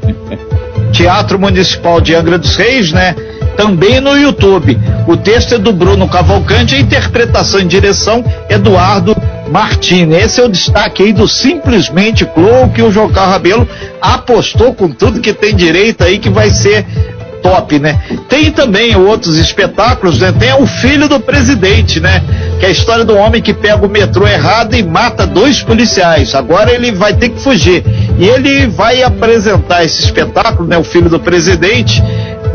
Teatro 0.92 1.38
Municipal 1.38 2.02
de 2.02 2.14
Angra 2.14 2.36
dos 2.36 2.54
Reis, 2.54 2.92
né? 2.92 3.14
Também 3.58 4.00
no 4.00 4.16
YouTube. 4.16 4.78
O 5.08 5.16
texto 5.16 5.56
é 5.56 5.58
do 5.58 5.72
Bruno 5.72 6.08
Cavalcante, 6.08 6.76
a 6.76 6.78
interpretação 6.78 7.58
e 7.58 7.64
direção 7.64 8.24
Eduardo 8.48 9.16
Martins. 9.50 10.14
Esse 10.14 10.40
é 10.40 10.44
o 10.44 10.48
destaque 10.48 11.02
aí 11.02 11.12
do 11.12 11.26
Simplesmente 11.26 12.24
Clow, 12.24 12.68
que 12.68 12.80
o 12.80 12.92
João 12.92 13.10
Carlos 13.10 13.32
Rabelo 13.32 13.68
apostou 14.00 14.72
com 14.72 14.88
tudo 14.88 15.20
que 15.20 15.32
tem 15.32 15.56
direito 15.56 16.04
aí, 16.04 16.20
que 16.20 16.30
vai 16.30 16.50
ser 16.50 16.86
top, 17.42 17.78
né? 17.80 18.00
Tem 18.28 18.50
também 18.50 18.94
outros 18.94 19.36
espetáculos, 19.36 20.20
né? 20.20 20.32
Tem 20.32 20.52
o 20.54 20.66
filho 20.66 21.08
do 21.08 21.18
presidente, 21.18 21.98
né? 21.98 22.22
Que 22.60 22.66
é 22.66 22.68
a 22.68 22.72
história 22.72 23.04
do 23.04 23.16
homem 23.16 23.42
que 23.42 23.52
pega 23.52 23.84
o 23.84 23.88
metrô 23.88 24.26
errado 24.26 24.74
e 24.74 24.82
mata 24.82 25.26
dois 25.26 25.62
policiais. 25.62 26.34
Agora 26.34 26.72
ele 26.72 26.92
vai 26.92 27.14
ter 27.14 27.30
que 27.30 27.40
fugir. 27.40 27.84
E 28.18 28.24
ele 28.24 28.66
vai 28.66 29.02
apresentar 29.02 29.84
esse 29.84 30.02
espetáculo, 30.02 30.68
né? 30.68 30.78
O 30.78 30.84
filho 30.84 31.08
do 31.08 31.18
presidente, 31.18 32.02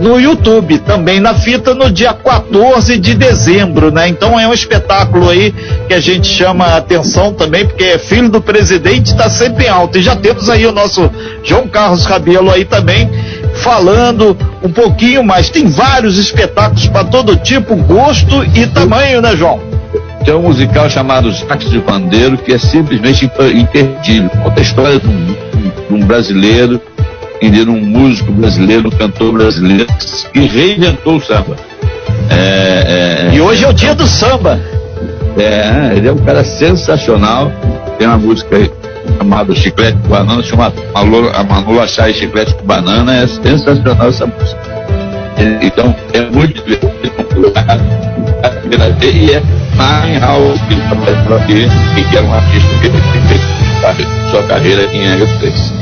no 0.03 0.19
YouTube, 0.19 0.79
também 0.79 1.21
na 1.21 1.33
fita 1.33 1.73
no 1.73 1.89
dia 1.89 2.13
14 2.13 2.97
de 2.99 3.13
dezembro, 3.15 3.89
né? 3.89 4.09
Então 4.09 4.37
é 4.37 4.45
um 4.45 4.53
espetáculo 4.53 5.29
aí 5.29 5.55
que 5.87 5.93
a 5.93 5.99
gente 6.01 6.27
chama 6.27 6.65
a 6.65 6.77
atenção 6.77 7.31
também, 7.31 7.65
porque 7.65 7.85
é 7.85 7.97
filho 7.97 8.27
do 8.27 8.41
presidente, 8.41 9.11
está 9.11 9.29
sempre 9.29 9.65
em 9.65 9.69
alta. 9.69 9.97
E 9.97 10.01
já 10.01 10.13
temos 10.13 10.49
aí 10.49 10.65
o 10.65 10.73
nosso 10.73 11.09
João 11.41 11.69
Carlos 11.69 12.05
Rabelo 12.05 12.51
aí 12.51 12.65
também 12.65 13.09
falando 13.55 14.37
um 14.61 14.69
pouquinho 14.69 15.23
mais. 15.23 15.49
Tem 15.49 15.67
vários 15.67 16.19
espetáculos 16.19 16.85
para 16.87 17.05
todo 17.05 17.37
tipo, 17.37 17.73
gosto 17.77 18.43
e 18.53 18.67
tamanho, 18.67 19.21
né, 19.21 19.37
João? 19.37 19.61
Tem 20.25 20.33
um 20.33 20.41
musical 20.41 20.89
chamado 20.89 21.33
Sax 21.33 21.69
de 21.69 21.79
Pandeiro 21.79 22.37
que 22.37 22.53
é 22.53 22.57
simplesmente 22.57 23.23
imperdível. 23.25 24.29
Conta 24.43 24.59
a 24.59 24.63
história 24.63 24.99
de 24.99 25.07
um, 25.07 25.25
de 25.87 25.93
um 25.93 26.05
brasileiro 26.05 26.81
entender 27.41 27.69
um 27.69 27.79
músico 27.79 28.31
brasileiro, 28.31 28.87
um 28.87 28.91
cantor 28.91 29.33
brasileiro 29.33 29.87
que 30.31 30.39
reinventou 30.39 31.17
o 31.17 31.21
samba. 31.21 31.55
É, 32.29 33.29
é, 33.31 33.35
e 33.35 33.41
hoje 33.41 33.63
é, 33.63 33.67
o 33.67 33.73
dia 33.73 33.93
do 33.93 34.07
samba. 34.07 34.59
É, 35.37 35.93
ele 35.95 36.07
é 36.07 36.11
um 36.11 36.17
cara 36.17 36.43
sensacional. 36.43 37.51
Tem 37.97 38.07
uma 38.07 38.17
música 38.17 38.57
chamada 39.17 39.53
Chiclete 39.55 39.97
com 39.97 40.09
Banana, 40.09 40.43
chama 40.43 40.73
a 40.93 41.43
Manula 41.43 41.87
Chai 41.87 42.13
Chiclete 42.13 42.53
com 42.55 42.65
Banana, 42.65 43.15
é 43.15 43.27
sensacional 43.27 44.09
essa 44.09 44.25
música. 44.25 44.59
Então, 45.61 45.95
é 46.13 46.21
muito 46.21 46.63
divertido. 46.63 46.93
E 49.03 49.31
é 49.31 49.41
House, 50.19 50.59
que 50.61 50.73
ele 50.73 50.81
trabalha 50.81 51.23
por 51.23 51.37
aqui, 51.37 51.67
e 51.97 52.03
que 52.03 52.17
é 52.17 52.21
um 52.21 52.33
artista 52.33 52.69
que 52.81 52.89
fez 53.27 54.31
sua 54.31 54.43
carreira 54.43 54.83
em 54.93 55.05
Angra 55.05 55.27
3. 55.39 55.73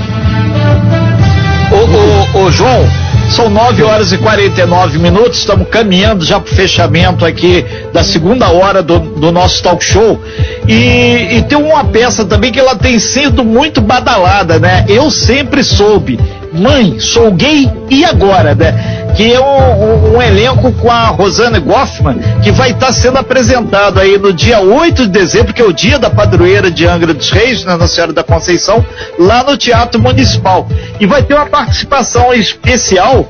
Ô, 2.34 2.50
João, 2.50 2.90
são 3.30 3.50
9 3.50 3.84
horas 3.84 4.12
e 4.12 4.18
49 4.18 4.98
minutos, 4.98 5.40
estamos 5.40 5.68
caminhando 5.70 6.24
já 6.24 6.40
para 6.40 6.52
o 6.52 6.56
fechamento 6.56 7.26
aqui 7.26 7.66
da 7.92 8.04
segunda 8.04 8.50
hora 8.50 8.82
do, 8.82 9.00
do 9.00 9.32
nosso 9.32 9.62
talk 9.62 9.84
show. 9.84 10.20
E, 10.68 11.38
e 11.38 11.44
tem 11.44 11.58
uma 11.58 11.84
peça 11.84 12.24
também 12.26 12.52
que 12.52 12.60
ela 12.60 12.76
tem 12.76 13.00
sido 13.00 13.44
muito 13.44 13.82
badalada, 13.82 14.60
né? 14.60 14.86
Eu 14.88 15.12
sempre 15.12 15.64
soube. 15.64 16.20
Mãe, 16.54 17.00
sou 17.00 17.32
gay 17.32 17.70
e 17.90 18.04
agora, 18.04 18.54
né? 18.54 18.91
Que 19.16 19.32
é 19.34 19.40
um, 19.40 19.44
um, 19.44 20.18
um, 20.18 20.22
elenco 20.22 20.72
com 20.74 20.90
a 20.90 21.08
Rosana 21.08 21.60
Goffman, 21.60 22.20
que 22.42 22.52
vai 22.52 22.72
estar 22.72 22.88
tá 22.88 22.94
sendo 22.94 23.18
apresentado 23.18 24.00
aí 24.00 24.18
no 24.18 24.32
dia 24.34 24.60
8 24.60 25.04
de 25.04 25.10
dezembro, 25.10 25.54
que 25.54 25.62
é 25.62 25.66
o 25.66 25.74
dia 25.74 26.00
da 26.00 26.10
padroeira 26.10 26.72
de 26.72 26.86
Angra 26.88 27.14
dos 27.14 27.30
Reis, 27.30 27.64
na 27.66 27.78
Nossa 27.78 27.96
Senhora 27.96 28.14
da 28.14 28.24
Conceição, 28.24 28.86
lá 29.20 29.44
no 29.44 29.58
Teatro 29.58 30.02
Municipal. 30.02 30.68
E 31.00 31.06
vai 31.06 31.24
ter 31.24 31.34
uma 31.34 31.46
participação 31.46 32.34
especial 32.34 33.28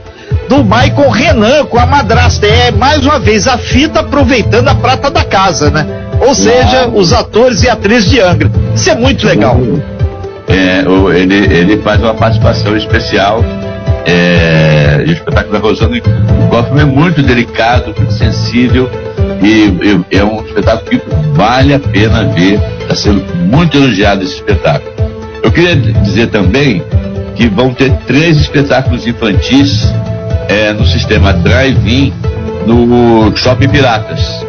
do 0.48 0.64
Michael 0.64 1.10
Renan 1.10 1.66
com 1.66 1.78
a 1.78 1.86
madrasta. 1.86 2.46
É 2.46 2.72
mais 2.72 3.06
uma 3.06 3.20
vez 3.20 3.48
a 3.48 3.58
fita 3.58 4.02
aproveitando 4.02 4.68
a 4.68 4.76
prata 4.76 5.10
da 5.10 5.24
casa, 5.24 5.70
né? 5.70 5.86
Ou 6.20 6.36
seja, 6.36 6.88
os 6.88 7.14
atores 7.14 7.64
e 7.64 7.70
atrizes 7.70 8.10
de 8.10 8.20
Angra. 8.20 8.52
Isso 8.76 8.90
é 8.90 8.96
muito 8.96 9.26
legal. 9.26 9.58
É, 10.48 10.84
ele, 11.18 11.36
ele 11.36 11.82
faz 11.82 12.02
uma 12.02 12.14
participação 12.14 12.76
especial 12.76 13.44
é, 14.06 15.04
o 15.08 15.12
espetáculo 15.12 15.54
da 15.54 15.60
Rosana 15.60 16.00
Goffman 16.50 16.82
é 16.82 16.86
muito 16.86 17.22
delicado, 17.22 17.94
muito 17.98 18.14
sensível 18.14 18.90
e, 19.42 19.68
e, 20.12 20.18
é 20.18 20.24
um 20.24 20.44
espetáculo 20.46 20.86
que 20.90 21.02
vale 21.34 21.74
a 21.74 21.80
pena 21.80 22.26
ver. 22.26 22.60
Está 22.82 22.96
sendo 22.96 23.24
muito 23.48 23.78
elogiado 23.78 24.24
esse 24.24 24.36
espetáculo. 24.36 24.92
Eu 25.44 25.52
queria 25.52 25.76
dizer 25.76 26.28
também 26.28 26.84
que 27.36 27.48
vão 27.48 27.74
ter 27.74 27.92
três 28.06 28.38
espetáculos 28.38 29.08
infantis 29.08 29.92
é, 30.48 30.74
no 30.74 30.86
sistema 30.86 31.34
Drive-In 31.34 32.14
no 32.66 33.36
Shopping 33.36 33.70
Piratas. 33.70 34.46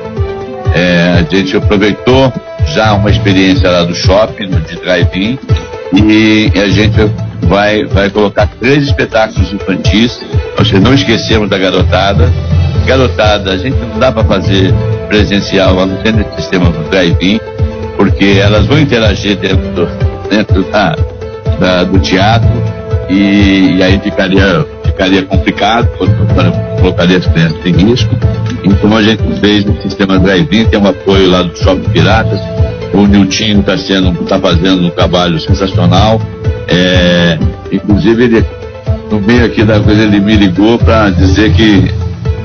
É, 0.74 1.18
a 1.20 1.34
gente 1.34 1.56
aproveitou 1.56 2.32
já 2.74 2.92
uma 2.94 3.10
experiência 3.10 3.70
lá 3.70 3.84
do 3.84 3.94
shopping, 3.94 4.48
de 4.48 4.76
Drive-In, 4.76 5.38
e 5.92 6.52
a 6.58 6.68
gente 6.68 6.98
vai, 7.52 7.84
vai 7.84 8.08
colocar 8.08 8.48
três 8.58 8.84
espetáculos 8.84 9.52
infantis. 9.52 10.18
Nós 10.56 10.72
não 10.72 10.94
esquecemos 10.94 11.50
da 11.50 11.58
garotada. 11.58 12.32
Garotada, 12.86 13.52
a 13.52 13.58
gente 13.58 13.76
não 13.76 13.98
dá 13.98 14.10
para 14.10 14.24
fazer 14.24 14.72
presencial 15.06 15.74
no 15.86 16.00
centro 16.02 16.24
de 16.24 16.34
sistema 16.36 16.70
do 16.70 16.88
drive-in, 16.88 17.38
porque 17.96 18.40
elas 18.42 18.66
vão 18.66 18.80
interagir 18.80 19.36
dentro, 19.36 19.86
dentro 20.30 20.62
da, 20.64 20.96
da 21.60 21.84
do 21.84 21.98
teatro 21.98 22.48
e, 23.10 23.76
e, 23.76 23.82
aí 23.82 24.00
ficaria, 24.00 24.66
ficaria 24.86 25.22
complicado, 25.22 25.88
colocaria 26.80 27.18
as 27.18 27.26
crianças 27.26 27.66
em 27.66 27.72
risco. 27.72 28.16
Então 28.64 28.96
a 28.96 29.02
gente 29.02 29.22
fez 29.40 29.64
no 29.64 29.80
sistema 29.82 30.18
drive-in, 30.18 30.64
tem 30.64 30.80
um 30.80 30.86
apoio 30.86 31.30
lá 31.30 31.42
do 31.42 31.56
Shopping 31.56 31.90
Piratas. 31.90 32.40
O 32.94 33.06
Niltinho 33.06 33.60
está 33.60 33.74
está 33.74 34.38
fazendo 34.40 34.86
um 34.86 34.90
trabalho 34.90 35.38
sensacional. 35.38 36.20
É, 36.68 37.38
inclusive, 37.70 38.24
ele, 38.24 38.44
no 39.10 39.20
meio 39.20 39.44
aqui 39.44 39.64
da 39.64 39.80
coisa, 39.80 40.02
ele 40.02 40.20
me 40.20 40.36
ligou 40.36 40.78
para 40.78 41.10
dizer 41.10 41.52
que 41.52 41.90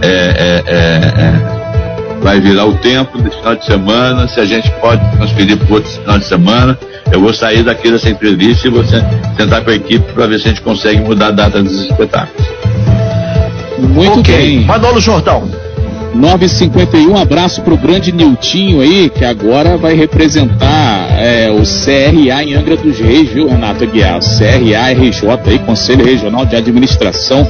é, 0.01 0.07
é, 0.07 0.63
é, 0.67 0.77
é, 1.21 2.19
vai 2.21 2.39
virar 2.39 2.65
o 2.65 2.75
tempo 2.75 3.17
desse 3.21 3.37
final 3.37 3.55
de 3.55 3.65
semana, 3.65 4.27
se 4.27 4.39
a 4.39 4.45
gente 4.45 4.69
pode 4.81 5.01
transferir 5.17 5.57
para 5.57 5.75
outro 5.75 5.89
final 5.89 6.17
de 6.17 6.25
semana. 6.25 6.77
Eu 7.11 7.21
vou 7.21 7.33
sair 7.33 7.63
daqui 7.63 7.89
dessa 7.89 8.09
entrevista 8.09 8.67
e 8.67 8.69
vou 8.71 8.83
sentar 8.83 9.63
com 9.63 9.69
a 9.69 9.75
equipe 9.75 10.11
para 10.11 10.27
ver 10.27 10.39
se 10.39 10.47
a 10.47 10.49
gente 10.49 10.61
consegue 10.61 10.99
mudar 10.99 11.27
a 11.27 11.31
data 11.31 11.63
dos 11.63 11.83
espetáculos. 11.83 12.47
Muito 13.79 14.19
okay. 14.19 14.35
bem. 14.35 14.65
Manolo 14.65 14.99
Jordão. 14.99 15.49
951, 16.13 17.11
um 17.11 17.17
abraço 17.17 17.61
pro 17.61 17.77
grande 17.77 18.11
Niltinho 18.11 18.81
aí, 18.81 19.09
que 19.09 19.23
agora 19.23 19.77
vai 19.77 19.93
representar 19.93 20.96
é, 21.17 21.49
o 21.49 21.63
CRA 21.63 22.43
em 22.43 22.53
Angra 22.53 22.77
dos 22.77 22.99
Reis, 22.99 23.29
viu, 23.29 23.47
Renato 23.47 23.83
Aguiar? 23.83 24.19
CRA 24.19 24.91
RJ 24.91 25.29
aí, 25.47 25.59
Conselho 25.59 26.05
Regional 26.05 26.45
de 26.45 26.55
Administração 26.55 27.47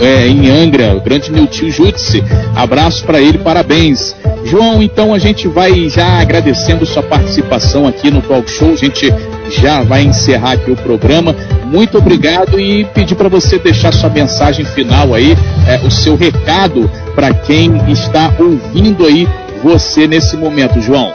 é, 0.00 0.26
em 0.26 0.48
Angra, 0.50 0.96
o 0.96 1.00
grande 1.00 1.30
Niltinho 1.30 1.70
Jutse. 1.70 2.24
Abraço 2.56 3.04
para 3.04 3.20
ele, 3.20 3.38
parabéns. 3.38 4.16
João, 4.44 4.82
então 4.82 5.12
a 5.12 5.18
gente 5.18 5.46
vai 5.46 5.88
já 5.90 6.18
agradecendo 6.18 6.86
sua 6.86 7.02
participação 7.02 7.86
aqui 7.86 8.10
no 8.10 8.22
Talk 8.22 8.50
Show. 8.50 8.72
A 8.72 8.76
gente 8.76 9.12
já 9.50 9.82
vai 9.82 10.02
encerrar 10.02 10.52
aqui 10.52 10.70
o 10.70 10.76
programa. 10.76 11.36
Muito 11.66 11.98
obrigado 11.98 12.58
e 12.58 12.84
pedir 12.86 13.14
para 13.14 13.28
você 13.28 13.58
deixar 13.58 13.92
sua 13.92 14.08
mensagem 14.08 14.64
final 14.64 15.14
aí, 15.14 15.36
é, 15.68 15.86
o 15.86 15.90
seu 15.90 16.16
recado 16.16 16.90
para 17.14 17.34
quem 17.34 17.76
está 17.90 18.32
ouvindo 18.38 19.04
aí 19.04 19.28
você 19.62 20.06
nesse 20.06 20.36
momento, 20.36 20.80
João. 20.80 21.12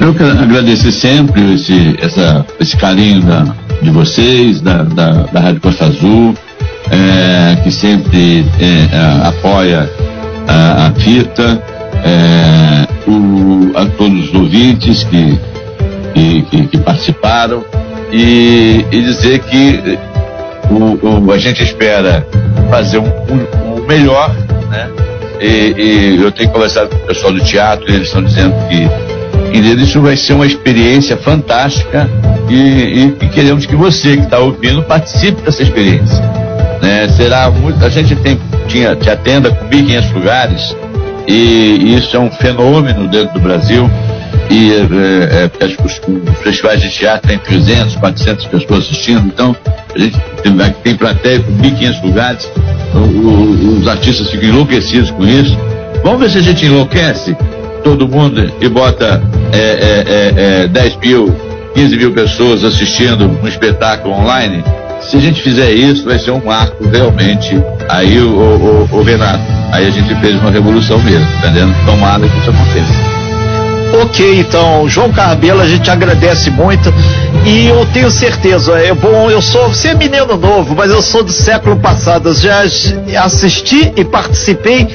Eu 0.00 0.14
quero 0.14 0.38
agradecer 0.38 0.92
sempre 0.92 1.54
esse, 1.54 1.96
essa, 2.00 2.46
esse 2.60 2.76
carinho 2.76 3.22
da, 3.22 3.54
de 3.82 3.90
vocês, 3.90 4.60
da, 4.60 4.82
da, 4.84 5.24
da 5.24 5.40
Rádio 5.40 5.60
Costa 5.60 5.86
Azul, 5.86 6.34
é, 6.90 7.56
que 7.62 7.70
sempre 7.70 8.44
é, 8.60 9.26
apoia 9.26 9.90
a, 10.46 10.86
a 10.86 10.92
fita, 10.92 11.62
é, 12.04 13.10
o, 13.10 13.76
a 13.76 13.86
todos 13.86 14.28
os 14.28 14.34
ouvintes 14.34 15.04
que, 15.04 15.38
que, 16.14 16.42
que, 16.42 16.66
que 16.68 16.78
participaram 16.78 17.64
e, 18.12 18.84
e, 18.90 19.02
dizer 19.02 19.40
que 19.40 19.98
o, 20.70 21.26
o, 21.26 21.32
a 21.32 21.38
gente 21.38 21.62
espera 21.62 22.26
fazer 22.70 22.98
um, 22.98 23.06
um, 23.06 23.74
um 23.74 23.86
melhor, 23.86 24.34
né? 24.70 24.88
E, 25.40 25.74
e, 26.16 26.22
eu 26.22 26.32
tenho 26.32 26.50
conversado 26.50 26.88
com 26.88 26.96
o 26.96 27.06
pessoal 27.06 27.32
do 27.32 27.40
teatro, 27.40 27.90
e 27.90 27.94
eles 27.94 28.08
estão 28.08 28.22
dizendo 28.22 28.54
que, 28.68 29.17
que 29.50 29.58
isso 29.58 30.00
vai 30.00 30.16
ser 30.16 30.34
uma 30.34 30.46
experiência 30.46 31.16
fantástica 31.16 32.08
e, 32.48 33.14
e 33.20 33.28
queremos 33.28 33.66
que 33.66 33.74
você 33.74 34.16
que 34.16 34.24
está 34.24 34.38
ouvindo 34.38 34.82
participe 34.82 35.42
dessa 35.42 35.62
experiência. 35.62 36.22
Né? 36.82 37.08
Será 37.08 37.50
muito, 37.50 37.84
a 37.84 37.88
gente 37.88 38.14
tem, 38.16 38.38
tinha, 38.66 38.94
te 38.94 39.10
atenda 39.10 39.50
com 39.50 39.68
1.500 39.68 40.12
lugares 40.12 40.76
e 41.26 41.94
isso 41.96 42.16
é 42.16 42.20
um 42.20 42.30
fenômeno 42.30 43.08
dentro 43.08 43.34
do 43.34 43.40
Brasil 43.40 43.88
e 44.50 44.72
é, 44.72 45.50
é, 45.60 45.66
os, 45.84 46.00
os, 46.06 46.38
festivais 46.38 46.80
de 46.80 46.88
teatro 46.90 47.28
tem 47.28 47.38
300, 47.38 47.96
400 47.96 48.46
pessoas 48.46 48.84
assistindo, 48.84 49.26
então 49.26 49.54
a 49.94 49.98
gente 49.98 50.18
tem, 50.42 50.56
tem 50.82 50.96
plateia 50.96 51.40
com 51.40 51.52
1.500 51.52 52.02
lugares, 52.02 52.50
o, 52.94 52.98
o, 52.98 53.78
os 53.78 53.88
artistas 53.88 54.30
ficam 54.30 54.48
enlouquecidos 54.48 55.10
com 55.10 55.26
isso. 55.26 55.56
Vamos 56.02 56.20
ver 56.20 56.30
se 56.30 56.38
a 56.38 56.42
gente 56.42 56.64
enlouquece 56.64 57.36
todo 57.82 58.08
mundo 58.08 58.52
e 58.60 58.68
bota 58.68 59.22
é, 59.52 59.58
é, 59.58 60.62
é 60.64 60.68
10 60.68 60.96
mil, 60.96 61.34
15 61.74 61.96
mil 61.96 62.12
pessoas 62.12 62.64
assistindo 62.64 63.30
um 63.42 63.46
espetáculo 63.46 64.14
online. 64.14 64.62
Se 65.00 65.16
a 65.16 65.20
gente 65.20 65.40
fizer 65.42 65.70
isso, 65.70 66.04
vai 66.04 66.18
ser 66.18 66.32
um 66.32 66.44
marco 66.44 66.86
realmente. 66.88 67.62
Aí, 67.88 68.18
o, 68.18 68.28
o, 68.28 68.88
o 68.90 69.02
Renato, 69.02 69.42
aí 69.72 69.86
a 69.86 69.90
gente 69.90 70.14
fez 70.16 70.34
uma 70.34 70.50
revolução 70.50 70.98
mesmo, 71.02 71.26
entendendo? 71.38 71.74
Tomara 71.86 72.28
que 72.28 72.38
isso 72.38 72.50
aconteça. 72.50 73.17
Ok, 73.92 74.38
então, 74.38 74.88
João 74.88 75.10
Carbelo, 75.10 75.60
a 75.60 75.66
gente 75.66 75.90
agradece 75.90 76.50
muito 76.50 76.92
e 77.44 77.66
eu 77.66 77.86
tenho 77.86 78.10
certeza, 78.10 78.78
é 78.78 78.92
bom, 78.92 79.30
eu 79.30 79.40
sou, 79.40 79.68
você 79.68 79.88
é 79.88 79.94
menino 79.94 80.36
novo, 80.36 80.74
mas 80.76 80.90
eu 80.90 81.00
sou 81.00 81.24
do 81.24 81.32
século 81.32 81.76
passado, 81.76 82.32
já 82.34 82.62
assisti 83.24 83.92
e 83.96 84.04
participei 84.04 84.86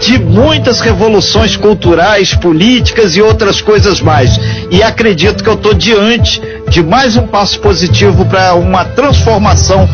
de 0.00 0.18
muitas 0.18 0.80
revoluções 0.80 1.56
culturais, 1.56 2.34
políticas 2.34 3.16
e 3.16 3.22
outras 3.22 3.60
coisas 3.60 4.00
mais. 4.00 4.38
E 4.70 4.82
acredito 4.82 5.42
que 5.42 5.48
eu 5.48 5.54
estou 5.54 5.74
diante 5.74 6.40
de 6.68 6.82
mais 6.82 7.16
um 7.16 7.26
passo 7.26 7.58
positivo 7.60 8.24
para 8.26 8.54
uma 8.54 8.84
transformação 8.84 9.88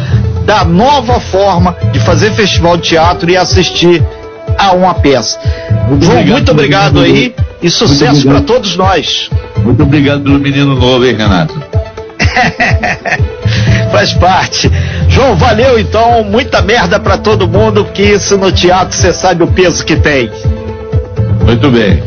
da 0.45 0.65
nova 0.65 1.21
forma 1.21 1.77
de 1.93 2.01
fazer 2.01 2.33
festival 2.33 2.77
de 2.77 2.89
teatro 2.89 3.31
e 3.31 3.37
assistir 3.37 4.03
a 4.59 4.73
uma 4.73 4.95
peça. 4.95 5.39
Muito 5.89 6.05
João, 6.05 6.17
obrigado, 6.17 6.37
muito 6.37 6.53
obrigado 6.53 7.01
aí 7.01 7.35
e 7.63 7.71
sucesso 7.71 8.27
para 8.27 8.43
todos 8.43 8.77
nós. 8.77 9.31
Muito 9.65 9.83
obrigado 9.83 10.23
pelo 10.23 10.39
menino 10.39 10.75
novo, 10.75 11.05
hein, 11.05 11.17
Renato? 11.17 11.55
Faz 13.91 14.13
parte. 14.15 14.71
João, 15.09 15.37
valeu 15.37 15.79
então. 15.79 16.23
Muita 16.25 16.61
merda 16.61 17.01
para 17.01 17.17
todo 17.17 17.49
mundo, 17.49 17.85
que 17.87 18.03
isso 18.03 18.37
no 18.37 18.53
teatro 18.53 18.97
você 18.97 19.13
sabe 19.13 19.43
o 19.43 19.47
peso 19.47 19.85
que 19.85 19.97
tem. 19.97 20.31
Muito 21.45 21.71
bem. 21.71 22.03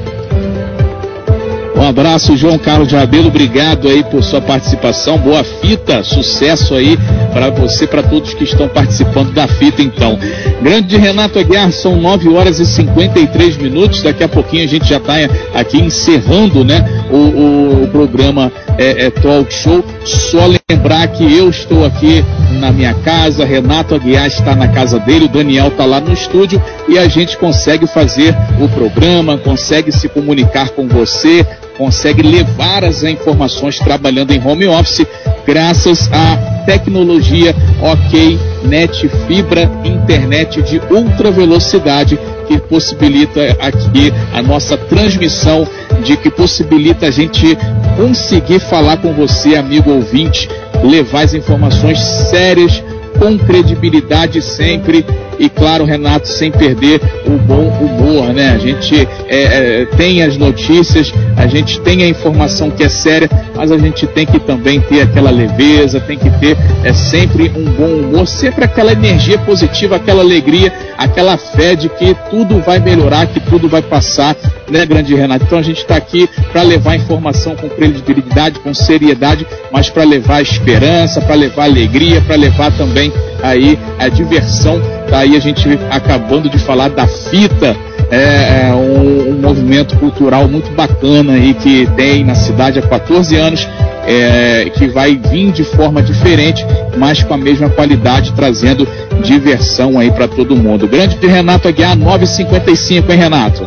Abraço, 1.92 2.38
João 2.38 2.58
Carlos 2.58 2.88
de 2.88 2.96
Rabelo. 2.96 3.28
Obrigado 3.28 3.90
aí 3.90 4.02
por 4.02 4.24
sua 4.24 4.40
participação. 4.40 5.18
Boa 5.18 5.44
fita, 5.44 6.02
sucesso 6.04 6.74
aí 6.74 6.98
para 7.34 7.50
você, 7.50 7.86
para 7.86 8.02
todos 8.02 8.34
que 8.34 8.46
estão 8.46 8.68
participando 8.70 9.34
da 9.34 9.46
fita, 9.46 9.82
então. 9.82 10.18
Grande 10.62 10.96
Renato 10.96 11.38
Aguiar, 11.38 11.70
são 11.74 11.98
9 11.98 12.30
horas 12.30 12.60
e 12.60 12.66
53 12.66 13.58
minutos. 13.58 14.02
Daqui 14.02 14.24
a 14.24 14.30
pouquinho 14.30 14.64
a 14.64 14.68
gente 14.68 14.88
já 14.88 14.98
está 14.98 15.16
aqui 15.54 15.82
encerrando, 15.82 16.64
né? 16.64 17.04
O, 17.12 17.84
o 17.84 17.88
programa 17.92 18.50
é, 18.78 19.06
é, 19.06 19.10
Talk 19.10 19.54
Show. 19.54 19.84
Só 20.06 20.50
lembrar 20.70 21.08
que 21.08 21.24
eu 21.24 21.50
estou 21.50 21.86
aqui 21.86 22.24
na 22.60 22.72
minha 22.72 22.94
casa, 22.94 23.46
Renato 23.46 23.96
Aguiar 23.96 24.28
está 24.28 24.56
na 24.56 24.68
casa 24.68 25.00
dele, 25.00 25.26
o 25.26 25.30
Daniel 25.30 25.68
está 25.68 25.86
lá 25.86 26.00
no 26.00 26.14
estúdio 26.14 26.62
e 26.88 26.98
a 26.98 27.08
gente 27.08 27.38
consegue 27.38 27.88
fazer 27.88 28.36
o 28.60 28.68
programa, 28.70 29.38
consegue 29.38 29.92
se 29.92 30.08
comunicar 30.08 30.70
com 30.70 30.88
você, 30.88 31.46
consegue 31.78 32.22
levar 32.22 32.84
as 32.84 33.04
informações 33.04 33.80
trabalhando 33.80 34.32
em 34.32 34.46
home 34.46 34.68
office 34.68 35.06
graças 35.46 36.10
à 36.12 36.38
tecnologia 36.66 37.56
OK 37.82 38.38
Net 38.64 39.10
Fibra 39.28 39.70
Internet 39.84 40.62
de 40.62 40.80
ultra 40.92 41.32
velocidade 41.32 42.20
que 42.48 42.58
possibilita 42.60 43.42
aqui 43.60 44.14
a 44.34 44.42
nossa 44.42 44.78
transmissão, 44.78 45.68
de 46.04 46.18
que 46.18 46.30
possibilita 46.30 47.08
a 47.08 47.12
gente 47.12 47.58
conseguir 47.98 48.60
falar 48.60 48.98
com 48.98 49.14
você, 49.14 49.56
amigo 49.56 49.92
ouvinte, 49.92 50.50
levar 50.84 51.26
as 51.26 51.34
informações 51.34 52.00
sérias, 52.30 52.84
com 53.20 53.38
credibilidade 53.38 54.42
sempre 54.42 55.06
e 55.38 55.50
claro, 55.50 55.86
Renato, 55.86 56.28
sem 56.28 56.52
perder 56.52 57.02
o 57.26 57.32
bom 57.32 57.68
humor, 57.68 58.34
né? 58.34 58.52
A 58.52 58.58
gente 58.58 58.96
é, 59.28 59.82
é, 59.82 59.86
tem 59.98 60.22
as 60.22 60.38
notícias, 60.38 61.12
a 61.36 61.48
gente 61.48 61.80
tem 61.82 62.04
a 62.04 62.08
informação 62.08 62.70
que 62.70 62.84
é 62.84 62.90
séria, 62.90 63.30
mas 63.62 63.72
a 63.72 63.78
gente 63.78 64.08
tem 64.08 64.26
que 64.26 64.40
também 64.40 64.82
ter 64.82 65.02
aquela 65.02 65.30
leveza, 65.30 66.00
tem 66.00 66.18
que 66.18 66.32
ter 66.40 66.58
é 66.84 66.92
sempre 66.94 67.48
um 67.56 67.66
bom 67.66 68.08
humor, 68.08 68.28
sempre 68.28 68.66
aquela 68.66 68.92
energia 68.92 69.38
positiva, 69.38 69.98
aquela 69.98 70.24
alegria, 70.24 70.74
aquela 70.98 71.38
fé 71.38 71.76
de 71.76 71.88
que 71.88 72.16
tudo 72.32 72.60
vai 72.60 72.80
melhorar, 72.80 73.28
que 73.28 73.40
tudo 73.40 73.70
vai 73.70 73.84
passar, 73.84 74.36
né, 74.68 74.84
grande 74.84 75.14
Renato? 75.14 75.46
Então 75.46 75.60
a 75.60 75.62
gente 75.62 75.78
está 75.78 75.96
aqui 75.96 76.28
para 76.52 76.64
levar 76.64 76.96
informação 76.96 77.56
com 77.56 77.70
credibilidade, 77.70 78.60
com 78.62 78.74
seriedade, 78.74 79.46
mas 79.72 79.92
para 79.92 80.06
levar 80.06 80.42
esperança, 80.42 81.22
para 81.22 81.36
levar 81.36 81.66
alegria, 81.66 82.20
para 82.20 82.38
levar 82.38 82.76
também 82.76 83.14
aí 83.44 83.78
a 84.00 84.10
diversão 84.10 84.82
Tá 85.12 85.20
aí 85.20 85.36
a 85.36 85.42
gente 85.42 85.68
acabando 85.90 86.50
de 86.50 86.58
falar 86.58 86.88
da 86.88 87.06
fita, 87.06 87.76
é, 88.12 88.68
é 88.68 88.74
um, 88.74 89.32
um, 89.32 89.42
movimento 89.42 89.96
cultural 89.98 90.48
muito 90.48 90.70
bacana 90.72 91.34
aí 91.34 91.54
que 91.54 91.88
tem 91.96 92.26
na 92.26 92.36
cidade 92.36 92.78
há 92.78 92.82
14 92.82 93.36
anos, 93.38 93.68
é, 94.06 94.70
que 94.70 94.88
vai 94.88 95.16
vir 95.16 95.52
de 95.52 95.64
forma 95.64 96.04
diferente, 96.04 96.66
mas 96.98 97.24
com 97.24 97.34
a 97.34 97.38
mesma 97.38 97.70
qualidade, 97.70 98.34
trazendo 98.34 98.86
diversão 99.24 99.98
aí 99.98 100.12
para 100.12 100.28
todo 100.28 100.56
mundo. 100.56 100.88
Grande 100.88 101.16
de 101.16 101.28
Renato 101.28 101.70
Aguiar, 101.70 101.96
955, 101.96 103.12
hein, 103.12 103.18
Renato? 103.18 103.66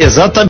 Exatamente. 0.00 0.48